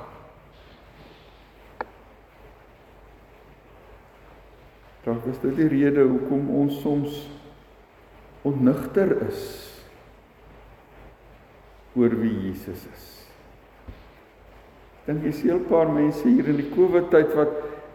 Dalk 5.05 5.25
is 5.25 5.39
dit 5.41 5.57
die 5.57 5.69
rede 5.69 6.05
hoekom 6.05 6.49
ons 6.63 6.81
soms 6.81 7.23
onnigter 8.43 9.17
is 9.29 9.45
oor 11.97 12.17
wie 12.21 12.35
Jesus 12.47 12.87
is 12.95 13.20
dink 15.19 15.43
jy 15.43 15.51
'n 15.51 15.67
paar 15.67 15.89
mense 15.91 16.23
hier 16.23 16.47
in 16.49 16.57
die 16.57 16.71
Covid 16.71 17.11
tyd 17.11 17.35
wat 17.35 17.51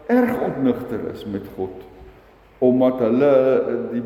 erg 0.08 0.40
ontnigter 0.42 1.00
is 1.12 1.24
met 1.24 1.46
God 1.56 1.82
omdat 2.58 3.00
hulle 3.04 3.32
eh, 3.32 3.76
die 3.92 4.02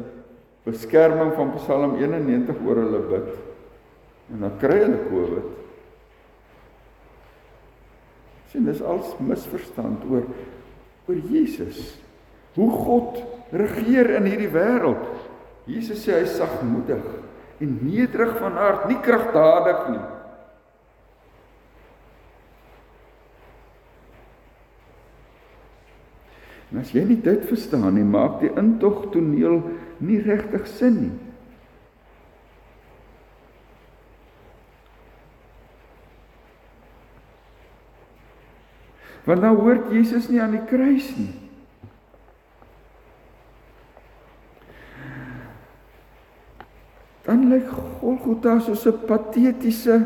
beskerming 0.67 1.33
van 1.35 1.55
Psalm 1.55 1.97
91 1.99 2.61
oor 2.67 2.83
hulle 2.83 3.01
bid 3.11 3.31
en 4.31 4.45
dan 4.45 4.53
kry 4.63 4.79
hulle 4.79 5.01
Covid. 5.09 5.49
Sien 8.51 8.67
dis 8.67 8.83
als 8.83 9.17
misverstand 9.19 10.05
oor 10.11 10.27
oor 11.09 11.19
Jesus. 11.31 11.99
Hoe 12.55 12.71
God 12.71 13.23
regeer 13.51 14.11
in 14.19 14.29
hierdie 14.31 14.51
wêreld. 14.51 15.03
Jesus 15.67 16.05
sê 16.05 16.19
hy 16.19 16.23
is 16.27 16.37
sagmoedig 16.39 17.03
en 17.61 17.79
nederig 17.83 18.37
van 18.39 18.57
hart, 18.59 18.87
nie 18.89 18.99
kragtadig 19.03 19.89
nie. 19.95 20.05
En 26.71 26.79
as 26.79 26.93
jy 26.95 27.03
nie 27.07 27.19
dit 27.19 27.43
verstaan 27.51 27.97
nie, 27.97 28.07
maak 28.07 28.39
die 28.45 28.53
intog 28.59 29.09
toneel 29.15 29.59
nie 29.99 30.21
regtig 30.23 30.69
sin 30.71 31.01
nie. 31.01 31.17
Want 39.27 39.45
nou 39.45 39.53
hoort 39.61 39.91
Jesus 39.93 40.31
nie 40.31 40.41
aan 40.43 40.55
die 40.57 40.65
kruis 40.71 41.11
nie. 41.19 41.33
Dan 47.27 47.51
lyk 47.51 47.69
Golgotha 48.01 48.57
soos 48.65 48.87
'n 48.87 49.05
patetiese 49.07 49.99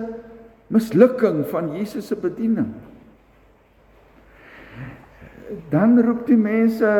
mislukking 0.68 1.47
van 1.49 1.76
Jesus 1.76 2.06
se 2.06 2.16
bediening. 2.16 2.83
Dan 5.75 5.99
roep 6.07 6.23
die 6.28 6.38
mense 6.38 6.90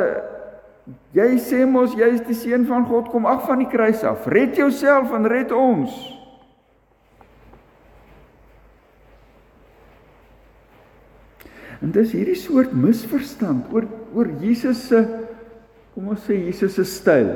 jy 1.15 1.29
sê 1.41 1.63
mos 1.69 1.95
jy 1.97 2.11
is 2.17 2.25
die 2.27 2.37
seun 2.37 2.67
van 2.67 2.85
God, 2.91 3.07
kom 3.13 3.29
af 3.31 3.47
van 3.47 3.63
die 3.63 3.71
kruis 3.71 4.03
af. 4.07 4.27
Red 4.27 4.59
jouself 4.59 5.15
en 5.15 5.29
red 5.31 5.55
ons. 5.55 5.95
En 11.85 11.93
dis 11.95 12.15
hierdie 12.17 12.39
soort 12.41 12.73
misverstand 12.75 13.71
oor 13.75 13.87
oor 14.15 14.31
Jesus 14.41 14.87
se 14.89 15.03
kom 15.95 16.11
ons 16.15 16.23
sê 16.27 16.39
Jesus 16.47 16.75
se 16.79 16.85
styl. 16.89 17.35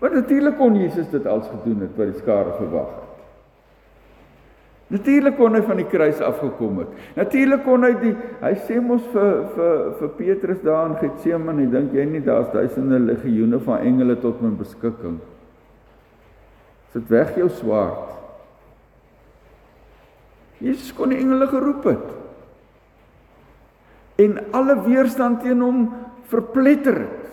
Want 0.00 0.16
natuurlik 0.18 0.56
kon 0.58 0.78
Jesus 0.80 1.10
dit 1.12 1.26
als 1.30 1.46
gedoen 1.52 1.84
het 1.86 1.98
wat 1.98 2.10
die 2.10 2.22
skare 2.22 2.56
verwag 2.58 2.94
het. 2.94 3.05
Natuurlik 4.86 5.34
kon 5.34 5.56
hy 5.56 5.60
van 5.66 5.80
die 5.80 5.88
kruis 5.90 6.20
afgekom 6.22 6.84
het. 6.84 6.90
Natuurlik 7.18 7.64
kon 7.66 7.82
hy 7.82 7.90
die 7.98 8.12
hy 8.38 8.52
sê 8.68 8.76
mos 8.78 9.02
vir 9.10 9.40
vir 9.56 9.80
vir 9.98 10.12
Petrus 10.20 10.60
daar 10.62 10.92
in 10.92 10.98
Getsemane, 11.00 11.66
dink 11.72 11.96
jy 11.96 12.04
nie 12.06 12.22
daar's 12.22 12.52
duisende 12.52 13.00
legioene 13.02 13.58
van 13.66 13.82
engele 13.82 14.14
tot 14.22 14.38
my 14.44 14.52
beskikking? 14.60 15.16
Sit 16.94 17.10
weg 17.10 17.34
jou 17.34 17.48
swaard. 17.50 18.14
Jesus 20.62 20.94
kon 20.94 21.10
die 21.10 21.18
engele 21.18 21.50
geroep 21.50 21.90
het. 21.90 22.06
En 24.22 24.38
alle 24.56 24.78
weerstand 24.86 25.42
teen 25.42 25.66
hom 25.66 25.82
verpletter 26.30 27.02
het. 27.02 27.26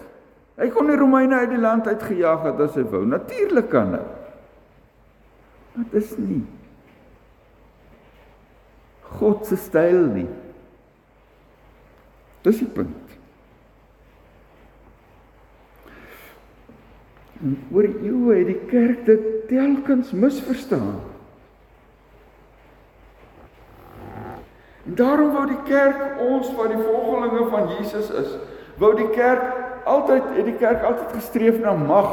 Hy 0.57 0.71
kon 0.73 0.89
die 0.89 0.97
Romeine 0.97 1.45
uit 1.45 1.53
die 1.53 1.61
land 1.61 1.85
uitgejaag 1.87 2.49
het 2.49 2.65
as 2.65 2.75
hy 2.81 2.83
wou. 2.89 3.05
Natuurlik 3.09 3.69
kan 3.69 3.95
hy. 3.95 4.03
Dit 5.77 6.01
is 6.01 6.11
nie 6.17 6.41
God 9.19 9.45
se 9.47 9.57
styl 9.59 10.05
nie. 10.13 10.27
Dis 12.43 12.59
die 12.59 12.67
punt. 12.67 13.15
En 17.43 17.57
oor 17.75 17.87
eeue 17.87 18.37
het 18.37 18.47
die 18.47 18.61
kerk 18.71 19.05
dit 19.07 19.25
telkens 19.47 20.11
misverstaan. 20.11 21.01
En 24.83 24.95
daarom 24.99 25.31
wou 25.31 25.45
die 25.47 25.61
kerk 25.67 26.19
ons 26.23 26.49
wat 26.55 26.71
die 26.71 26.79
volgelinge 26.79 27.47
van 27.51 27.69
Jesus 27.77 28.09
is, 28.09 28.35
wou 28.79 28.91
die 28.99 29.09
kerk 29.15 29.85
altyd 29.87 30.27
het 30.35 30.45
die 30.47 30.59
kerk 30.59 30.83
altyd 30.87 31.15
gestreef 31.19 31.59
na 31.59 31.75
mag 31.75 32.11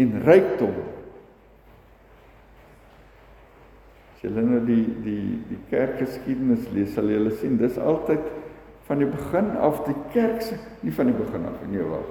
en 0.00 0.22
rykdom. 0.24 0.76
As 4.22 4.28
julle 4.30 4.42
nou 4.46 4.60
die 4.62 4.84
die 5.02 5.38
die 5.48 5.56
kerkgeskiedenis 5.66 6.68
lees, 6.70 6.92
sal 6.94 7.08
julle 7.10 7.32
sien 7.40 7.56
dis 7.58 7.74
altyd 7.74 8.22
van 8.86 9.00
die 9.02 9.08
begin 9.10 9.48
af 9.58 9.80
die 9.88 9.96
kerk 10.12 10.44
se 10.46 10.58
nie 10.86 10.92
van 10.94 11.10
die 11.10 11.16
begin 11.16 11.48
af 11.50 11.56
nie, 11.66 11.82
wel. 11.82 12.04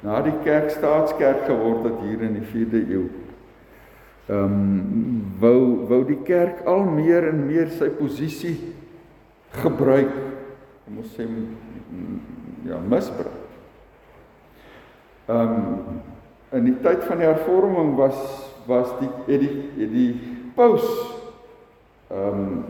Na 0.00 0.22
die 0.24 0.32
kerk 0.46 0.70
staatskerk 0.72 1.44
geword 1.44 1.84
het 1.84 1.98
hier 2.06 2.22
in 2.24 2.38
die 2.38 2.46
4de 2.48 2.80
eeu 2.88 3.04
ehm 4.28 4.56
um, 4.56 5.20
wou 5.40 5.84
wou 5.92 6.00
die 6.08 6.22
kerk 6.24 6.64
al 6.64 6.88
meer 6.88 7.28
en 7.28 7.44
meer 7.46 7.68
sy 7.76 7.90
posisie 8.00 8.56
gebruik 9.60 10.12
kom 10.86 11.02
ons 11.04 11.12
sê 11.16 11.28
ja 12.64 12.80
misbruik. 12.80 13.44
Ehm 15.28 15.54
um, 15.60 16.00
in 16.56 16.64
die 16.64 16.78
tyd 16.80 17.04
van 17.04 17.20
die 17.20 17.28
hervorming 17.28 17.92
was 18.00 18.20
was 18.64 18.92
die 19.02 19.12
het 19.28 19.40
die 19.44 19.54
het 19.76 19.92
die 19.92 20.12
paus 20.56 21.17
ehm 22.10 22.42
um, 22.42 22.64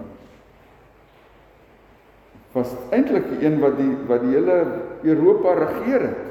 was 2.52 2.70
eintlik 2.90 3.28
die 3.28 3.46
een 3.46 3.58
wat 3.60 3.76
die 3.76 3.92
wat 4.08 4.22
die 4.24 4.32
hele 4.34 4.56
Europa 5.02 5.52
regeer 5.52 6.00
het. 6.00 6.24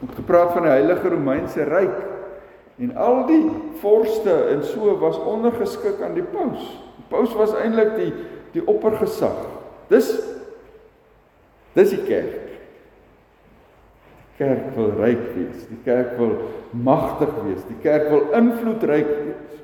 Het 0.00 0.14
gepraat 0.14 0.52
van 0.52 0.62
die 0.62 0.70
Heilige 0.70 1.08
Romeinse 1.08 1.64
Ryk 1.68 1.98
En 2.80 2.96
al 2.96 3.26
die 3.28 3.44
vorste 3.80 4.32
en 4.32 4.62
so 4.64 4.94
was 4.98 5.18
ondergeskik 5.18 6.00
aan 6.00 6.14
die 6.16 6.24
paus. 6.24 6.62
Die 6.96 7.04
paus 7.12 7.32
was 7.36 7.52
eintlik 7.60 7.92
die 7.98 8.12
die 8.54 8.62
oppergesag. 8.66 9.44
Dis 9.92 10.08
dis 11.76 11.92
die 11.92 12.00
kerk. 12.06 12.48
Die 14.24 14.38
kerk 14.40 14.72
wil 14.78 14.94
ryk 14.96 15.26
wees. 15.36 15.66
Die 15.68 15.78
kerk 15.84 16.16
wil 16.18 16.32
magtig 16.72 17.36
wees. 17.44 17.60
Die 17.68 17.76
kerk 17.84 18.08
wil 18.08 18.32
invloedryk 18.38 19.12
wees. 19.12 19.60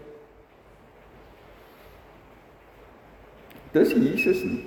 Dis 3.77 3.93
Jesus 3.93 4.41
nie. 4.45 4.63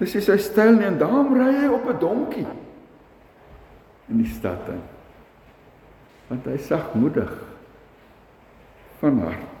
Dis 0.00 0.14
sy 0.24 0.36
styl 0.40 0.78
nie 0.78 0.88
en 0.88 0.96
daarom 1.00 1.34
ry 1.36 1.50
hy 1.52 1.68
op 1.70 1.84
'n 1.86 1.98
donkie 2.00 2.46
in 4.08 4.22
die 4.22 4.30
stad 4.32 4.68
in. 4.72 4.80
Want 6.28 6.46
hy 6.48 6.56
sagmoedig 6.56 7.32
van 9.00 9.20
hart. 9.20 9.60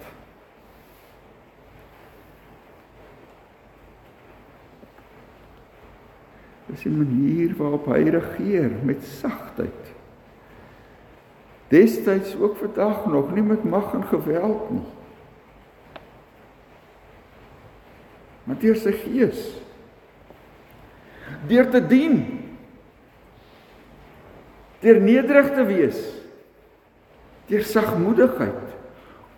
Dis 6.66 6.86
'n 6.86 6.96
manier 6.96 7.54
waarop 7.56 7.86
hy 7.86 8.08
regeer 8.08 8.72
met 8.82 9.04
sagtheid. 9.04 9.92
Destyds 11.68 12.36
ook 12.36 12.56
vandag 12.56 13.06
nog 13.06 13.34
nie 13.34 13.42
met 13.42 13.64
mag 13.64 13.94
en 13.94 14.04
geweld 14.04 14.70
nie. 14.70 15.01
Maar 18.44 18.58
deur 18.62 18.78
sy 18.78 18.94
gees. 19.04 19.44
Deur 21.50 21.68
te 21.70 21.82
dien. 21.86 22.18
Deur 24.82 25.00
nederig 25.02 25.52
te 25.54 25.66
wees. 25.68 26.00
Deur 27.50 27.66
sagmoedigheid. 27.66 28.70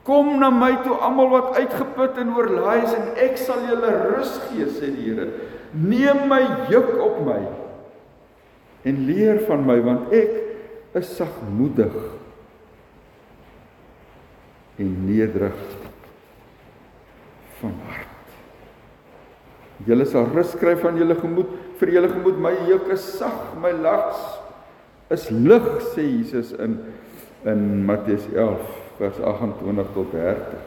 Kom 0.04 0.34
na 0.40 0.50
my 0.52 0.72
toe 0.84 0.96
almal 1.00 1.30
wat 1.32 1.58
uitgeput 1.58 2.18
en 2.20 2.32
oorlaai 2.36 2.82
is 2.82 2.92
en 2.92 3.12
ek 3.24 3.38
sal 3.40 3.64
julle 3.70 3.92
rus 4.04 4.34
gee 4.50 4.68
sê 4.68 4.90
die 4.92 5.08
Here. 5.08 5.30
Neem 5.72 6.26
my 6.28 6.42
juk 6.70 6.92
op 7.02 7.22
my 7.24 7.40
en 8.84 9.04
leer 9.08 9.40
van 9.48 9.64
my 9.64 9.78
want 9.84 10.12
ek 10.14 10.34
is 11.00 11.14
sagmoedig 11.16 11.96
en 14.76 14.90
nederig 15.08 15.62
van 17.60 17.78
hart 17.88 18.13
julle 19.86 20.06
sal 20.06 20.28
rus 20.30 20.54
kry 20.60 20.76
van 20.78 20.98
julle 21.00 21.16
gemoed 21.18 21.50
vir 21.80 21.94
julle 21.96 22.10
gemoed 22.12 22.38
my 22.38 22.54
juk 22.68 22.88
is 22.94 23.06
sag 23.18 23.56
my 23.60 23.72
las 23.74 24.20
is 25.10 25.26
lig 25.30 25.66
sê 25.92 26.06
Jesus 26.06 26.52
in 26.52 26.78
in 27.44 27.84
Matteus 27.84 28.24
11 28.32 28.56
vers 28.98 29.18
28 29.20 29.90
tot 29.94 30.12
30. 30.12 30.62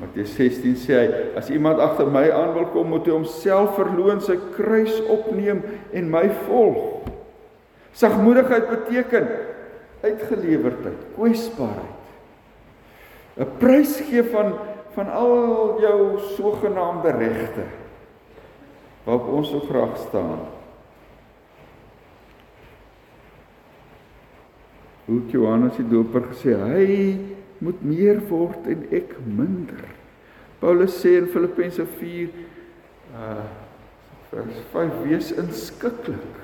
Matteus 0.00 0.32
16 0.38 0.78
sê 0.80 0.96
hy 0.96 1.08
as 1.36 1.50
iemand 1.52 1.82
agter 1.82 2.08
my 2.08 2.24
aan 2.32 2.54
wil 2.56 2.70
kom 2.72 2.88
moet 2.94 3.06
hy 3.06 3.12
homself 3.12 3.76
verloon 3.76 4.22
sy 4.24 4.38
kruis 4.56 4.94
opneem 5.12 5.60
en 5.92 6.08
my 6.10 6.24
volg. 6.46 7.10
Sagmoedigheid 7.92 8.70
beteken 8.70 9.28
uitgelewerdheid, 10.02 11.02
kwesbaarheid. 11.16 11.98
'n 13.36 13.48
Prys 13.60 13.98
gee 14.08 14.24
van 14.32 14.56
van 14.94 15.12
al 15.12 15.78
jou 15.80 15.98
sogenaamde 16.36 17.10
regte 17.10 17.64
waarop 19.04 19.28
ons 19.34 19.48
so 19.50 19.60
graag 19.66 19.96
staan. 19.98 20.44
Hoe 25.04 25.22
Johannes 25.32 25.74
die 25.76 25.88
Doper 25.90 26.28
gesê, 26.30 26.54
hy 26.54 26.92
moet 27.62 27.82
meer 27.82 28.20
word 28.30 28.68
en 28.70 28.84
ek 28.94 29.16
minder. 29.26 29.82
Paulus 30.62 30.94
sê 31.02 31.16
in 31.18 31.28
Filippense 31.34 31.86
4 31.98 32.38
uh 33.18 33.42
vers 34.32 34.60
5 34.72 34.92
wees 35.04 35.26
inskikkelik. 35.36 36.36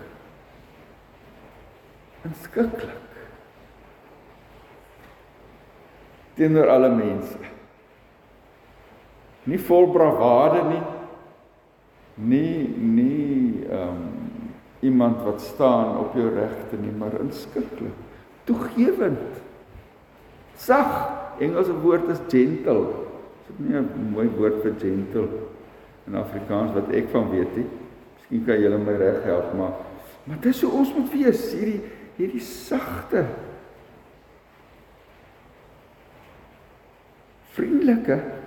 Inskikkelik. 2.29 3.23
Teenoor 6.37 6.69
alle 6.75 6.91
mense. 6.93 7.41
Nie 9.49 9.59
vol 9.65 9.89
bravade 9.95 10.63
nie. 10.69 10.83
Nie 12.29 12.69
nie 12.77 13.65
ehm 13.69 13.89
um, 13.89 14.07
iemand 14.81 15.23
wat 15.27 15.41
staan 15.43 15.97
op 15.99 16.15
jou 16.15 16.29
regte 16.35 16.77
nie, 16.79 16.93
maar 16.95 17.17
inskikkelik. 17.21 17.97
Toegewend. 18.47 19.41
Sag. 20.57 21.17
Engelse 21.39 21.75
woord 21.83 22.09
is 22.09 22.21
gentle. 22.29 22.87
Dit 23.47 23.55
is 23.55 23.59
nie 23.59 23.79
'n 23.79 24.11
mooi 24.13 24.29
woord 24.37 24.63
vir 24.63 24.75
gentle 24.79 25.29
in 26.07 26.15
Afrikaans 26.15 26.73
wat 26.73 26.91
ek 26.91 27.09
van 27.13 27.31
weet 27.31 27.57
nie. 27.57 27.67
Miskien 28.17 28.45
kan 28.45 28.61
julle 28.61 28.79
my 28.79 28.97
reg 28.97 29.23
help, 29.25 29.55
maar 29.55 29.73
maar 30.25 30.41
dis 30.41 30.63
hoe 30.63 30.73
ons 30.73 30.91
moet 30.95 31.13
wees, 31.13 31.53
hierdie 31.53 31.81
hierdie 32.19 32.43
sagte 32.45 33.25
vriendelike. 37.55 38.38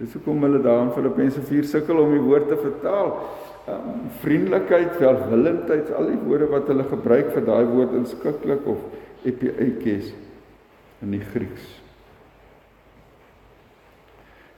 Dis 0.00 0.14
hoekom 0.16 0.40
hulle 0.46 0.62
daar 0.64 0.86
in 0.86 0.94
Filippense 0.96 1.42
4 1.44 1.66
sukkel 1.68 1.98
om 2.00 2.14
die 2.14 2.22
woord 2.24 2.48
te 2.48 2.56
vertaal. 2.56 3.10
Um, 3.68 4.06
vriendelikheid, 4.22 4.94
welwillendheid, 4.96 5.90
al 5.92 6.08
die 6.08 6.20
woorde 6.24 6.48
wat 6.48 6.70
hulle 6.72 6.86
gebruik 6.88 7.28
vir 7.34 7.44
daai 7.44 7.66
woord 7.68 7.92
inskikkelik 7.98 8.64
of 8.72 8.80
epiekes 9.28 10.14
in 11.04 11.12
die 11.12 11.20
Grieks. 11.20 11.66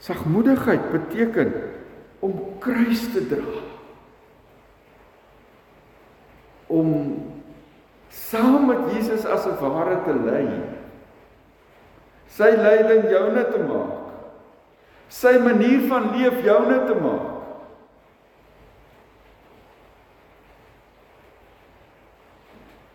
Sagmoedigheid 0.02 0.86
beteken 0.94 1.50
om 2.22 2.38
kruis 2.62 3.02
te 3.10 3.24
dra. 3.26 3.62
Om 6.70 6.94
saam 8.14 8.68
met 8.70 8.94
Jesus 8.94 9.26
as 9.26 9.46
'n 9.46 9.58
ware 9.58 9.98
te 10.06 10.14
lei. 10.14 10.46
Sy 12.28 12.50
lyding 12.56 13.10
joune 13.10 13.44
te 13.50 13.58
maak. 13.58 13.91
Sy 15.12 15.36
manier 15.44 15.84
van 15.90 16.10
leef 16.16 16.40
joune 16.44 16.78
te 16.88 16.96
maak. 16.96 17.28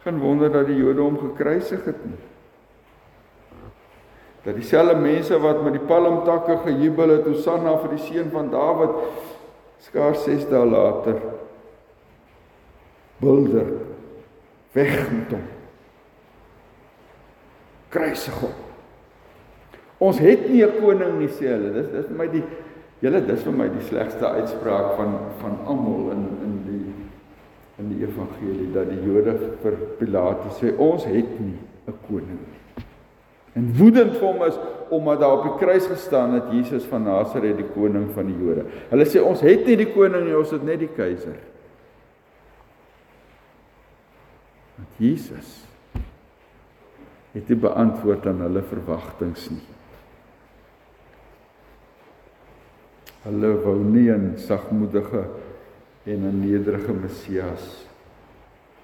Geen 0.08 0.20
wonder 0.24 0.52
dat 0.52 0.70
die 0.70 0.80
Jode 0.80 1.04
hom 1.04 1.18
gekruisig 1.20 1.84
het 1.86 2.04
nie. 2.08 2.20
Dat 4.46 4.56
dieselfde 4.56 4.96
mense 4.96 5.40
wat 5.44 5.60
met 5.66 5.76
die 5.76 5.84
palmtakke 5.84 6.56
gejubel 6.64 7.12
het, 7.18 7.26
Hosanna 7.28 7.74
vir 7.82 7.98
die 7.98 8.06
seun 8.06 8.30
van 8.32 8.48
Dawid, 8.54 8.94
skaars 9.84 10.24
6 10.24 10.48
dae 10.48 10.64
later 10.66 11.20
bulder 13.20 13.74
weg 14.78 15.12
met 15.12 15.36
hom. 15.36 15.44
Kruisig 17.92 18.40
hom. 18.40 18.67
Ons 20.00 20.20
het 20.20 20.50
nie 20.50 20.64
'n 20.64 20.80
koning 20.80 21.20
nie 21.20 21.28
sê 21.28 21.48
hulle. 21.48 21.74
Dis 21.74 21.88
dis 21.92 22.06
vir 22.06 22.18
my 22.18 22.28
die 22.28 22.44
julle 23.02 23.22
dis 23.22 23.44
vir 23.44 23.54
my 23.54 23.68
die 23.70 23.86
slegste 23.86 24.26
uitspraak 24.26 24.96
van 24.98 25.20
van 25.42 25.58
almal 25.66 26.12
in 26.12 26.24
in 26.46 26.54
die 26.66 26.94
in 27.80 27.90
die 27.94 28.06
evangelie 28.06 28.72
dat 28.74 28.90
die 28.90 29.02
Jode 29.06 29.38
vir 29.62 29.74
Pilatus 30.00 30.62
sê 30.62 30.78
ons 30.78 31.06
het 31.06 31.40
nie 31.40 31.58
'n 31.88 31.94
koning 32.08 32.40
nie. 32.42 32.86
En 33.56 33.74
woedend 33.74 34.18
vir 34.18 34.28
hom 34.28 34.44
is 34.44 34.58
omdat 34.90 35.20
daar 35.20 35.38
op 35.38 35.44
die 35.44 35.66
kruis 35.66 35.88
gestaan 35.88 36.34
het 36.34 36.52
Jesus 36.52 36.86
van 36.86 37.04
Nasaret 37.04 37.58
die 37.58 37.70
koning 37.74 38.12
van 38.14 38.26
die 38.26 38.38
Jode. 38.46 38.66
Hulle 38.90 39.06
sê 39.06 39.22
ons 39.24 39.42
het 39.42 39.66
nie 39.66 39.76
die 39.76 39.94
koning 39.94 40.26
nie, 40.26 40.38
ons 40.38 40.52
het 40.52 40.64
net 40.64 40.80
die 40.80 40.94
keiser. 40.96 41.38
Want 44.78 45.02
Jesus 45.02 45.66
het 47.34 47.50
nie 47.50 47.58
beantwoord 47.58 48.28
aan 48.28 48.42
hulle 48.42 48.62
verwagtinge 48.62 49.50
nie. 49.50 49.77
Hulle 53.28 53.58
wou 53.64 53.76
nie 53.84 54.10
'n 54.12 54.38
sagmoedige 54.38 55.26
en 56.06 56.24
'n 56.24 56.40
nederige 56.40 56.94
Messias 56.94 57.88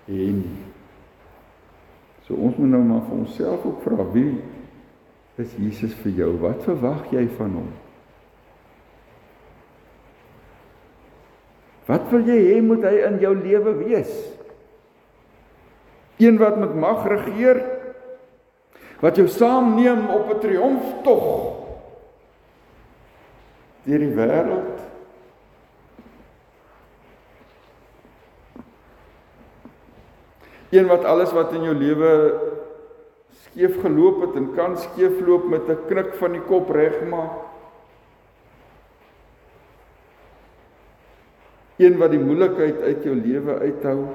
hê 0.08 0.32
nie. 0.32 0.60
So 2.28 2.36
ons 2.36 2.56
moet 2.58 2.70
nou 2.70 2.84
maar 2.84 3.02
vir 3.08 3.18
onsself 3.18 3.66
ook 3.66 3.82
vra 3.82 4.04
wie 4.12 4.42
is 5.38 5.56
Jesus 5.58 5.94
vir 5.94 6.12
jou? 6.12 6.38
Wat 6.40 6.64
verwag 6.64 7.12
jy 7.12 7.28
van 7.38 7.52
hom? 7.52 7.72
Wat 11.86 12.10
wil 12.12 12.28
jy 12.28 12.40
hê 12.54 12.62
moet 12.64 12.84
hy 12.84 12.96
in 13.08 13.20
jou 13.20 13.36
lewe 13.36 13.74
wees? 13.84 14.12
Een 16.18 16.38
wat 16.38 16.60
met 16.60 16.76
mag 16.76 17.08
regeer 17.08 17.64
wat 19.04 19.18
jou 19.20 19.28
saamneem 19.28 20.08
op 20.10 20.30
'n 20.32 20.40
triomftog 20.40 21.53
deur 23.84 24.00
die 24.00 24.16
wêreld. 24.16 24.82
Een 30.74 30.88
wat 30.90 31.04
alles 31.06 31.34
wat 31.36 31.54
in 31.54 31.68
jou 31.68 31.76
lewe 31.78 32.12
skeef 33.44 33.76
geloop 33.84 34.24
het 34.24 34.38
en 34.40 34.48
kan 34.56 34.78
skeefloop 34.78 35.46
met 35.50 35.70
'n 35.70 35.86
knik 35.88 36.14
van 36.18 36.32
die 36.32 36.42
kop 36.42 36.70
regmaak. 36.70 37.52
Een 41.78 41.98
wat 41.98 42.12
die 42.12 42.20
moeilikheid 42.20 42.82
uit 42.82 43.04
jou 43.04 43.16
lewe 43.16 43.60
uithou. 43.60 44.08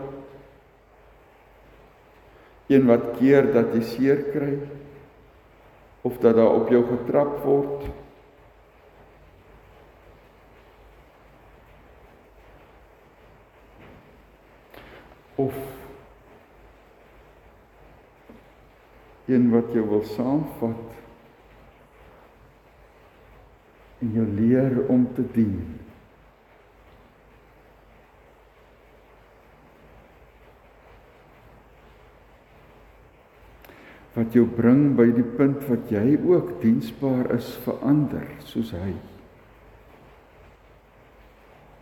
Een 2.67 2.87
wat 2.87 3.17
keer 3.19 3.53
dat 3.53 3.75
jy 3.75 3.83
seer 3.83 4.23
kry 4.33 4.59
of 6.03 6.19
dat 6.19 6.37
daar 6.37 6.55
op 6.55 6.69
jou 6.69 6.85
getrap 6.85 7.45
word. 7.45 7.89
Of 15.39 15.55
een 19.29 19.51
wat 19.53 19.73
jou 19.73 19.85
wil 19.89 20.05
saamvat 20.05 20.97
en 23.99 24.15
jou 24.17 24.25
leer 24.39 24.81
om 24.89 25.07
te 25.15 25.27
dien. 25.35 25.61
wat 34.19 34.35
jou 34.35 34.49
bring 34.51 34.97
by 34.99 35.05
die 35.15 35.27
punt 35.39 35.61
wat 35.69 35.93
jy 35.95 36.17
ook 36.27 36.57
diensbaar 36.59 37.29
is 37.37 37.53
vir 37.63 37.77
ander 37.87 38.25
soos 38.43 38.73
hy. 38.75 38.97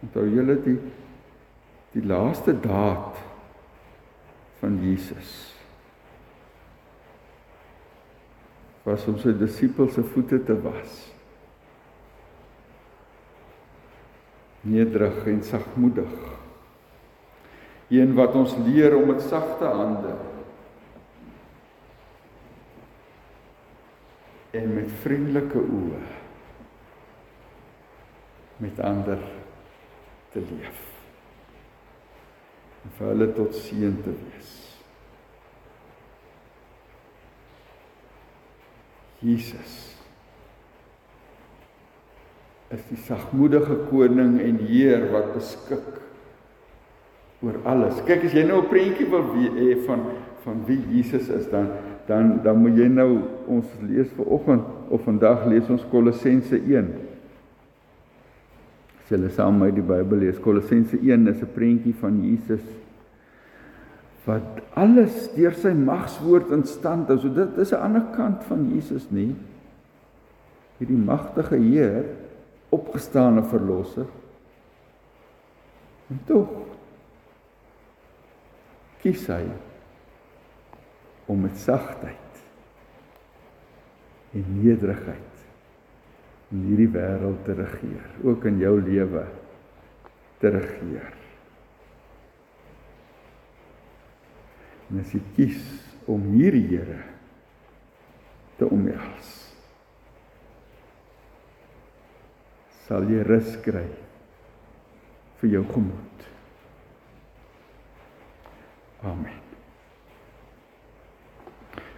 Onthou 0.04 0.26
julle 0.28 0.58
die 0.66 0.76
die 1.94 2.04
laaste 2.04 2.52
daad 2.60 3.16
van 4.60 4.78
Jesus 4.82 5.56
was 8.86 9.04
om 9.10 9.18
sy 9.18 9.32
disippels 9.34 9.96
se 9.96 10.04
voete 10.12 10.38
te 10.46 10.54
was. 10.62 11.00
Nederig 14.66 15.26
en 15.30 15.42
sagmoedig. 15.46 16.14
Een 17.90 18.14
wat 18.18 18.34
ons 18.38 18.54
leer 18.66 18.94
om 18.98 19.10
met 19.10 19.22
sagte 19.26 19.66
hande 19.74 20.14
en 24.56 24.74
met 24.74 24.92
vriendelike 25.02 25.60
oë 25.60 26.02
met 28.62 28.78
ander 28.80 29.20
te 30.32 30.40
leef 30.40 30.95
en 32.86 32.94
vir 32.98 33.10
hulle 33.10 33.26
tot 33.34 33.54
seën 33.58 33.98
te 34.04 34.14
wees. 34.14 34.52
Jesus 39.26 39.74
is 42.70 42.82
die 42.90 42.98
sagmoedige 43.06 43.78
koning 43.90 44.38
en 44.42 44.58
heer 44.68 45.08
wat 45.10 45.32
beskik 45.34 46.00
oor 47.42 47.58
alles. 47.68 47.98
Kyk 48.06 48.26
as 48.26 48.34
jy 48.34 48.46
nou 48.46 48.62
'n 48.62 48.70
prentjie 48.70 49.06
wil 49.10 49.26
hê 49.34 49.86
van 49.86 50.06
van 50.44 50.62
wie 50.66 50.78
Jesus 50.94 51.28
is 51.28 51.50
dan 51.50 51.70
dan 52.06 52.42
dan 52.42 52.58
moet 52.58 52.76
jy 52.78 52.88
nou 52.88 53.22
ons 53.46 53.66
lees 53.82 54.08
vir 54.14 54.26
oggend 54.26 54.62
of 54.88 55.02
vandag 55.02 55.46
lees 55.46 55.68
ons 55.68 55.86
Kolossense 55.90 56.56
1. 56.56 57.05
As 59.06 59.12
jy 59.14 59.28
saam 59.30 59.60
met 59.62 59.76
die 59.76 59.84
Bybel 59.86 60.18
lees, 60.18 60.38
Kolossense 60.42 60.98
1 60.98 61.28
is 61.30 61.42
'n 61.42 61.52
prentjie 61.54 61.94
van 61.94 62.16
Jesus 62.24 62.64
wat 64.26 64.42
alles 64.74 65.28
deur 65.36 65.54
sy 65.54 65.70
magswoord 65.70 66.50
in 66.50 66.64
stand 66.66 67.06
hou. 67.06 67.18
So 67.18 67.28
dit 67.28 67.58
is 67.58 67.72
'n 67.72 67.76
ander 67.76 68.02
kant 68.16 68.42
van 68.44 68.66
Jesus 68.74 69.06
nie. 69.10 69.36
Hierdie 70.78 70.98
magtige 70.98 71.54
Heer, 71.54 72.04
opgestane 72.68 73.44
verlosser. 73.44 74.06
En 76.10 76.20
tog 76.26 76.48
kies 79.02 79.26
hy 79.26 79.44
om 81.26 81.40
met 81.40 81.56
sagtheid 81.56 82.42
en 84.34 84.44
nederigheid 84.62 85.35
in 86.54 86.62
hierdie 86.68 86.90
wêreld 86.94 87.42
te 87.46 87.56
regeer, 87.58 88.06
ook 88.22 88.44
in 88.46 88.60
jou 88.62 88.76
lewe 88.80 89.24
te 90.38 90.52
regeer. 90.54 91.14
En 94.86 95.00
as 95.02 95.14
jy 95.16 95.22
kies 95.34 95.64
om 96.06 96.28
hierdie 96.36 96.68
Here 96.70 97.00
te 98.60 98.68
omhels, 98.70 99.32
sal 102.86 103.08
jy 103.10 103.24
rus 103.26 103.56
kry 103.64 103.88
vir 105.40 105.50
jou 105.56 105.64
gemoed. 105.72 106.28
Amen. 109.06 109.42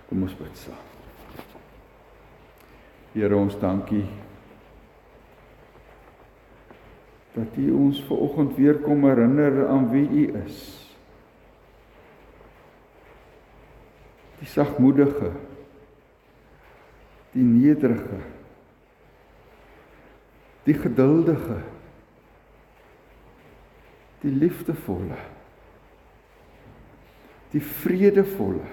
Kom 0.08 0.24
ons 0.24 0.38
bid 0.40 0.56
saam. 0.56 0.86
Here 3.12 3.36
ons 3.36 3.56
dankie 3.60 4.06
dat 7.38 7.56
U 7.56 7.70
ons 7.72 8.00
ver 8.02 8.18
oggend 8.18 8.56
weer 8.56 8.80
kom 8.82 9.04
herinner 9.06 9.68
aan 9.68 9.86
wie 9.92 10.08
U 10.08 10.24
is. 10.44 10.58
Die 14.38 14.48
sagmoedige, 14.48 15.30
die 17.34 17.46
nederige, 17.46 18.20
die 20.66 20.74
geduldige, 20.74 21.60
die 24.22 24.34
liefdevolle, 24.34 25.18
die 27.54 27.62
vredevolle. 27.62 28.66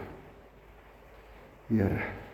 Here 1.66 2.25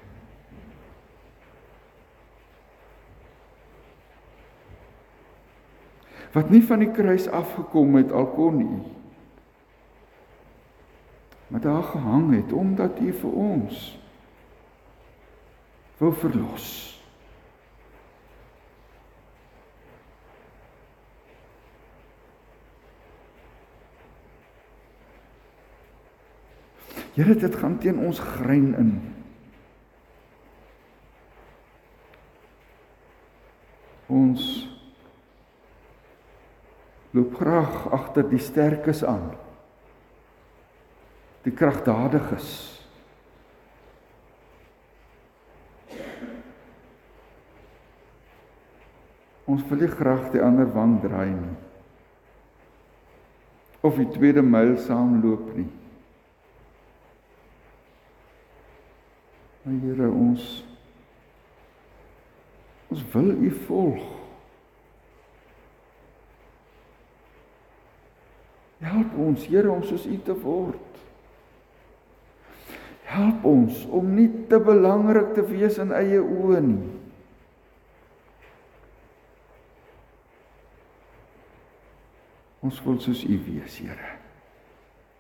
wat 6.32 6.50
nie 6.50 6.63
van 6.63 6.80
die 6.80 6.91
kruis 6.91 7.28
afgekom 7.28 7.96
het 8.00 8.12
al 8.12 8.28
kon 8.36 8.62
u 8.62 8.70
maar 11.52 11.62
daar 11.62 11.84
gehang 11.84 12.36
het 12.36 12.54
omdat 12.54 13.00
u 13.00 13.13
vir 13.13 13.32
ons 13.32 14.00
wou 16.02 16.13
verlos. 16.13 16.67
Here 27.13 27.36
dit 27.36 27.56
gaan 27.56 27.78
teen 27.78 28.00
ons 28.00 28.20
grein 28.20 28.72
in 28.80 28.94
ons 34.08 34.48
loop 37.12 37.36
graag 37.36 37.88
agter 37.91 38.28
die 38.30 38.39
sterkes 38.39 39.04
aan. 39.04 39.34
Die 41.43 41.52
kragtdadiges. 41.52 42.50
Ons 49.52 49.65
wil 49.67 49.84
nie 49.84 49.91
graag 49.91 50.30
die 50.32 50.43
ander 50.43 50.69
wang 50.71 51.00
draai 51.04 51.34
nie. 51.34 51.58
Of 53.82 53.97
die 53.97 54.08
tweede 54.13 54.43
myl 54.45 54.78
saamloop 54.80 55.50
nie. 55.58 55.69
Maar 59.65 59.80
Here 59.82 60.10
ons 60.10 60.47
ons 62.91 63.04
wil 63.13 63.30
U 63.32 63.52
volg. 63.67 64.21
Help 68.82 69.17
ons, 69.17 69.46
Here, 69.46 69.70
om 69.70 69.84
soos 69.86 70.08
U 70.10 70.17
te 70.26 70.34
word. 70.41 70.88
Help 73.12 73.46
ons 73.46 73.84
om 73.91 74.08
nie 74.15 74.30
te 74.50 74.58
belangrik 74.63 75.36
te 75.36 75.44
wees 75.46 75.78
in 75.84 75.91
eie 75.94 76.22
oë 76.22 76.62
nie. 76.65 76.80
Ons 82.65 82.80
wil 82.86 82.98
soos 83.04 83.22
U 83.28 83.38
wees, 83.46 83.78
Here. 83.82 84.15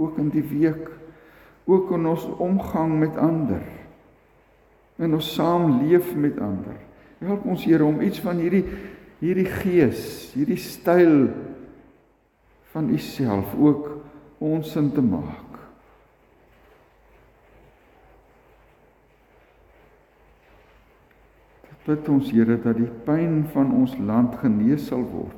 Ook 0.01 0.17
in 0.21 0.31
die 0.33 0.45
week, 0.45 0.87
ook 1.69 1.91
in 1.93 2.07
ons 2.09 2.25
omgang 2.41 2.95
met 3.01 3.17
ander. 3.21 3.61
In 5.01 5.13
ons 5.17 5.33
saamleef 5.35 6.15
met 6.17 6.39
ander. 6.41 6.79
Help 7.21 7.45
ons 7.45 7.65
Here 7.67 7.85
om 7.85 8.01
iets 8.01 8.23
van 8.23 8.41
hierdie 8.41 8.65
hierdie 9.21 9.45
gees, 9.45 10.31
hierdie 10.33 10.57
styl 10.57 11.27
van 12.71 12.89
u 12.89 12.97
self 12.97 13.55
ook 13.59 13.89
ons 14.37 14.71
sin 14.71 14.91
te 14.91 15.01
maak. 15.01 15.51
Bid 21.85 22.09
ons 22.13 22.29
Here 22.31 22.55
dat 22.61 22.77
die 22.77 22.89
pyn 23.05 23.41
van 23.51 23.73
ons 23.73 23.97
land 23.97 24.37
genees 24.39 24.85
sal 24.87 25.01
word. 25.11 25.37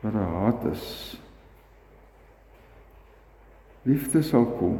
Dat 0.00 0.16
haat 0.16 0.64
is. 0.72 0.86
Liefde 3.84 4.24
sal 4.24 4.48
kom. 4.58 4.78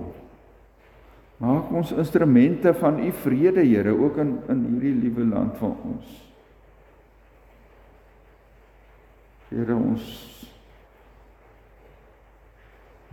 Maak 1.44 1.72
ons 1.77 1.92
instrumente 1.92 2.72
van 2.81 2.98
u 3.05 3.12
vrede 3.24 3.64
Here 3.68 3.92
ook 3.92 4.16
in 4.16 4.38
in 4.48 4.64
hierdie 4.72 4.94
liewe 5.05 5.29
land 5.29 5.59
van 5.61 5.77
ons. 5.94 6.33
Here 9.54 9.74
ons 9.76 10.06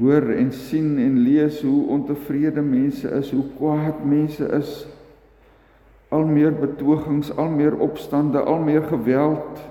hoor 0.02 0.32
en 0.34 0.50
sien 0.56 0.96
en 0.98 1.20
lees 1.22 1.60
hoe 1.62 1.92
ontevrede 1.94 2.64
mense 2.66 3.10
is, 3.20 3.30
hoe 3.36 3.46
kwaad 3.60 4.00
mense 4.10 4.48
is. 4.58 4.72
Al 6.10 6.26
meer 6.26 6.56
betogings, 6.58 7.30
al 7.38 7.52
meer 7.54 7.78
opstande, 7.78 8.42
al 8.42 8.64
meer 8.66 8.82
geweld. 8.90 9.62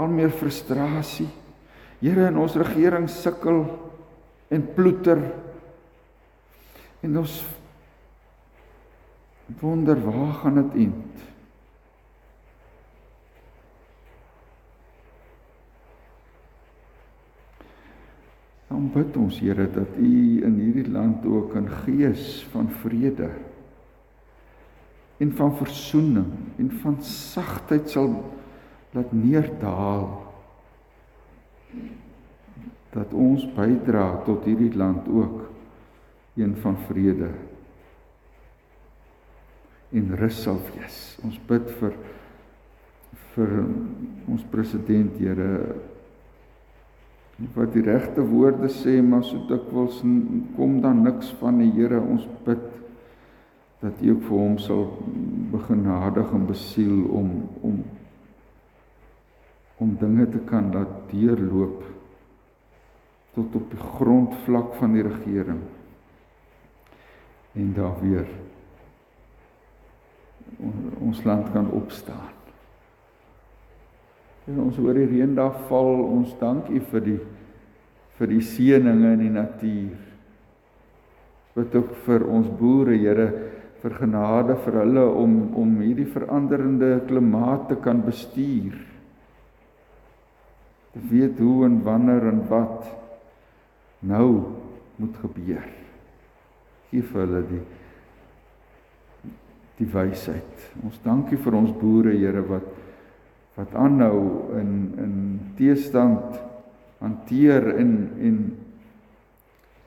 Al 0.00 0.08
meer 0.08 0.32
frustrasie. 0.32 1.28
Here 2.00 2.30
in 2.30 2.40
ons 2.40 2.56
regering 2.58 3.04
sukkel 3.12 3.66
en 4.48 4.64
ploeter. 4.74 5.20
En 7.04 7.20
ons 7.20 7.36
wonder 9.60 10.00
waar 10.08 10.40
gaan 10.40 10.62
dit 10.62 10.80
eindig? 10.86 11.33
Dan 18.74 18.88
bid 18.90 19.14
ons 19.14 19.36
Here 19.38 19.68
dat 19.70 19.94
U 20.02 20.42
in 20.42 20.56
hierdie 20.58 20.90
land 20.90 21.22
ook 21.22 21.54
'n 21.54 21.68
gees 21.86 22.42
van 22.50 22.66
vrede 22.82 23.30
en 25.22 25.30
van 25.32 25.56
versoening 25.56 26.58
en 26.58 26.70
van 26.82 27.02
sagtheid 27.02 27.90
sal 27.90 28.34
laat 28.90 29.12
neerdaal 29.12 30.32
dat 32.90 33.14
ons 33.14 33.46
bydra 33.54 34.22
tot 34.26 34.44
hierdie 34.44 34.74
land 34.74 35.08
ook 35.08 35.50
een 36.34 36.56
van 36.56 36.76
vrede 36.76 37.30
en 39.90 40.16
rus 40.16 40.42
sal 40.42 40.58
wees. 40.74 41.18
Ons 41.22 41.38
bid 41.46 41.70
vir 41.78 41.94
vir 43.34 43.50
ons 44.26 44.42
president 44.50 45.18
Here 45.18 45.74
wat 47.54 47.72
die 47.74 47.82
regte 47.82 48.22
woorde 48.22 48.68
sê 48.70 49.00
maar 49.02 49.24
so 49.26 49.40
dikwels 49.48 50.00
kom 50.56 50.78
dan 50.82 51.02
niks 51.02 51.32
van 51.40 51.58
die 51.58 51.72
Here. 51.74 51.98
Ons 52.00 52.26
bid 52.46 52.62
dat 53.82 54.00
U 54.00 54.12
ook 54.12 54.22
vir 54.28 54.38
hom 54.38 54.58
sal 54.62 54.84
begenadig 55.52 56.30
en 56.32 56.46
besiel 56.46 57.04
om 57.10 57.34
om 57.62 57.82
om 59.82 59.96
dinge 59.98 60.28
te 60.30 60.38
kan 60.46 60.70
laat 60.72 61.10
deurloop 61.10 61.82
tot 63.34 63.56
op 63.58 63.70
die 63.70 63.80
grondvlak 63.98 64.76
van 64.78 64.94
die 64.94 65.02
regering. 65.02 65.58
En 67.58 67.74
daar 67.74 67.98
weer 68.00 68.30
ons 71.02 71.24
land 71.26 71.50
kan 71.52 71.70
opstaan 71.70 72.43
En 74.44 74.60
ons 74.66 74.76
hoor 74.76 74.98
die 74.98 75.08
reendag 75.08 75.56
val, 75.70 76.02
ons 76.04 76.34
dank 76.40 76.68
U 76.68 76.80
vir 76.90 77.08
die 77.12 77.20
vir 78.14 78.30
die 78.30 78.44
seëninge 78.46 79.08
in 79.16 79.22
die 79.24 79.34
natuur. 79.34 79.94
Wat 81.56 81.72
ook 81.74 81.94
vir 82.04 82.22
ons 82.30 82.46
boere, 82.60 82.94
Here, 82.94 83.26
vir 83.82 83.96
genade 83.98 84.54
vir 84.64 84.78
hulle 84.80 85.06
om 85.18 85.32
om 85.60 85.72
hierdie 85.82 86.06
veranderende 86.08 87.00
klimaat 87.08 87.66
te 87.72 87.78
kan 87.82 88.04
bestuur. 88.06 88.76
Te 90.94 91.02
weet 91.10 91.40
hoe 91.42 91.64
en 91.66 91.80
wanneer 91.84 92.28
en 92.30 92.44
wat 92.48 92.86
nou 94.06 94.28
moet 94.96 95.18
gebeur. 95.24 95.66
Gee 96.92 97.02
vir 97.02 97.24
hulle 97.24 97.42
die 97.50 97.64
die 99.74 99.90
wysheid. 99.90 100.68
Ons 100.86 101.00
dankie 101.02 101.36
vir 101.42 101.56
ons 101.58 101.72
boere, 101.80 102.12
Here, 102.14 102.44
wat 102.46 102.68
wat 103.54 103.74
aanhou 103.78 104.50
in 104.58 104.72
in 104.98 105.14
teestand 105.58 106.40
hanteer 106.98 107.76
en 107.76 108.10
en 108.20 108.38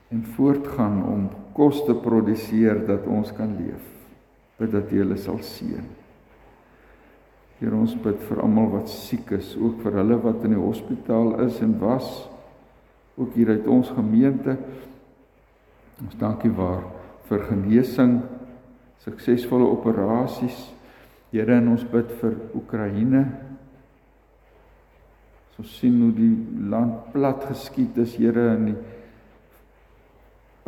en 0.08 0.24
voortgaan 0.24 1.02
om 1.04 1.28
kos 1.52 1.82
te 1.84 1.94
produseer 1.94 2.86
dat 2.86 3.06
ons 3.06 3.32
kan 3.36 3.50
leef. 3.58 3.84
Bid 4.56 4.72
dat 4.72 4.90
jy 4.90 5.02
hulle 5.02 5.18
sal 5.20 5.40
seën. 5.44 5.84
Here 7.58 7.74
ons 7.74 7.96
bid 7.98 8.20
vir 8.28 8.40
almal 8.40 8.70
wat 8.76 8.90
siek 8.92 9.32
is, 9.34 9.52
ook 9.58 9.82
vir 9.82 9.98
hulle 9.98 10.16
wat 10.22 10.44
in 10.46 10.54
die 10.54 10.62
hospitaal 10.62 11.34
is 11.44 11.58
en 11.64 11.74
was, 11.80 12.06
ook 13.18 13.34
hier 13.34 13.50
uit 13.50 13.66
ons 13.66 13.90
gemeente. 13.90 14.54
Ons 15.98 16.14
dankie 16.20 16.52
waar 16.54 16.86
vir 17.28 17.42
genesing, 17.50 18.20
suksesvolle 19.02 19.66
operasies. 19.66 20.68
Here 21.34 21.58
en 21.58 21.74
ons 21.74 21.84
bid 21.90 22.14
vir 22.22 22.38
Oekraïne. 22.56 23.26
Ons 25.58 25.74
sien 25.80 25.96
hoe 25.98 26.12
die 26.14 26.34
land 26.70 27.10
plat 27.14 27.42
geskiet 27.50 27.96
is, 27.98 28.14
Here 28.18 28.52
in 28.54 28.68
die 28.70 28.78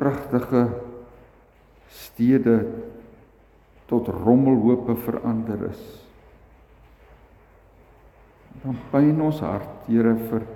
pragtige 0.00 0.64
stede 1.90 2.56
tot 3.90 4.08
rommelhope 4.10 4.96
verander 5.04 5.68
is. 5.68 5.84
Dan 8.64 8.78
pyn 8.90 9.20
ons 9.22 9.42
hart, 9.44 9.86
Here, 9.90 10.16
vir 10.30 10.48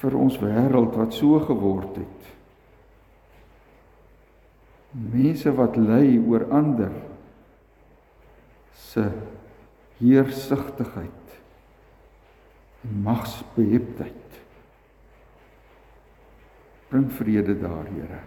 vir 0.00 0.16
ons 0.18 0.34
wêreld 0.42 0.96
wat 0.98 1.14
so 1.14 1.38
geword 1.46 2.00
het. 2.00 2.30
Mense 5.12 5.52
wat 5.54 5.76
ly 5.78 6.16
oor 6.18 6.46
ander 6.50 6.90
se 8.74 9.04
heersigtigheid 10.00 11.36
magsbeheptheid. 13.02 14.40
Bring 16.88 17.10
vrede 17.12 17.54
daar, 17.60 17.86
Here. 17.90 18.22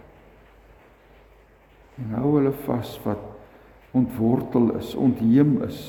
En 2.00 2.14
hou 2.16 2.36
hulle 2.38 2.52
vas 2.64 2.94
wat 3.04 3.24
ontwortel 3.96 4.70
is, 4.78 4.94
ontheem 4.94 5.56
is, 5.66 5.80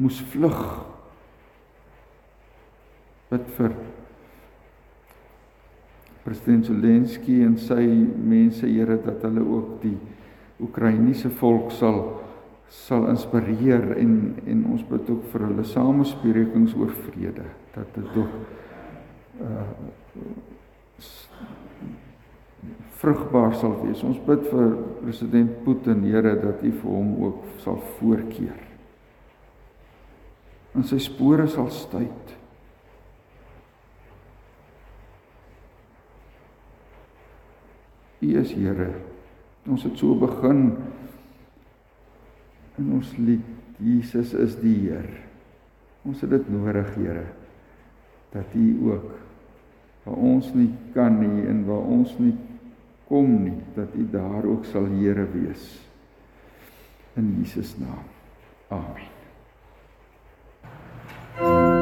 moes 0.00 0.20
vlug. 0.32 0.62
Bid 3.30 3.46
vir 3.58 3.76
president 6.24 6.66
Zelensky 6.66 7.42
en 7.44 7.58
sy 7.60 7.84
mense, 7.84 8.66
Here, 8.66 8.96
dat 9.04 9.22
hulle 9.26 9.44
ook 9.44 9.78
die 9.84 9.96
Oekraïense 10.62 11.30
volk 11.40 11.72
sal 11.74 12.23
sal 12.74 13.06
inspireer 13.08 13.94
en 13.96 14.16
en 14.46 14.64
ons 14.74 14.82
bid 14.90 15.10
ook 15.10 15.28
vir 15.32 15.46
hulle 15.48 15.64
samesprekings 15.64 16.74
oor 16.76 16.92
vrede 17.06 17.46
dat 17.76 17.94
dit 17.94 18.12
tog 18.16 18.30
uh 19.40 19.68
vrugbaar 23.04 23.52
sal 23.60 23.74
wees. 23.82 24.02
Ons 24.06 24.20
bid 24.24 24.46
vir 24.48 24.76
president 25.02 25.50
Putin, 25.64 26.04
Here, 26.08 26.34
dat 26.40 26.62
U 26.64 26.70
vir 26.70 26.88
hom 26.88 27.10
ook 27.26 27.42
sal 27.60 27.76
voorkeer. 27.98 28.56
En 30.74 30.86
sy 30.88 30.98
spore 31.02 31.44
sal 31.52 31.68
stuit. 31.74 32.32
U 38.24 38.30
is 38.40 38.54
Here. 38.56 38.94
Ons 39.68 39.84
het 39.84 40.00
so 40.00 40.16
begin 40.18 40.70
in 42.78 42.92
ons 42.96 43.12
lied 43.18 43.44
Jesus 43.82 44.32
is 44.38 44.54
die 44.60 44.74
Heer. 44.86 45.08
Ons 46.06 46.22
het 46.22 46.30
dit 46.30 46.48
nodig, 46.52 46.90
Here, 46.94 47.26
dat 48.34 48.54
U 48.54 48.66
ook 48.92 49.10
waar 50.04 50.20
ons 50.20 50.50
nie 50.54 50.70
kan 50.94 51.16
nie 51.20 51.46
en 51.48 51.64
waar 51.66 51.86
ons 51.96 52.12
nie 52.20 52.34
kom 53.08 53.30
nie, 53.46 53.58
dat 53.76 53.94
U 53.96 54.06
daar 54.12 54.46
ook 54.46 54.68
sal 54.70 54.90
Here 54.94 55.26
wees. 55.34 55.68
In 57.16 57.34
Jesus 57.40 57.76
naam. 57.78 58.10
Amen. 58.68 59.12
thank 61.36 61.68
you 61.68 61.73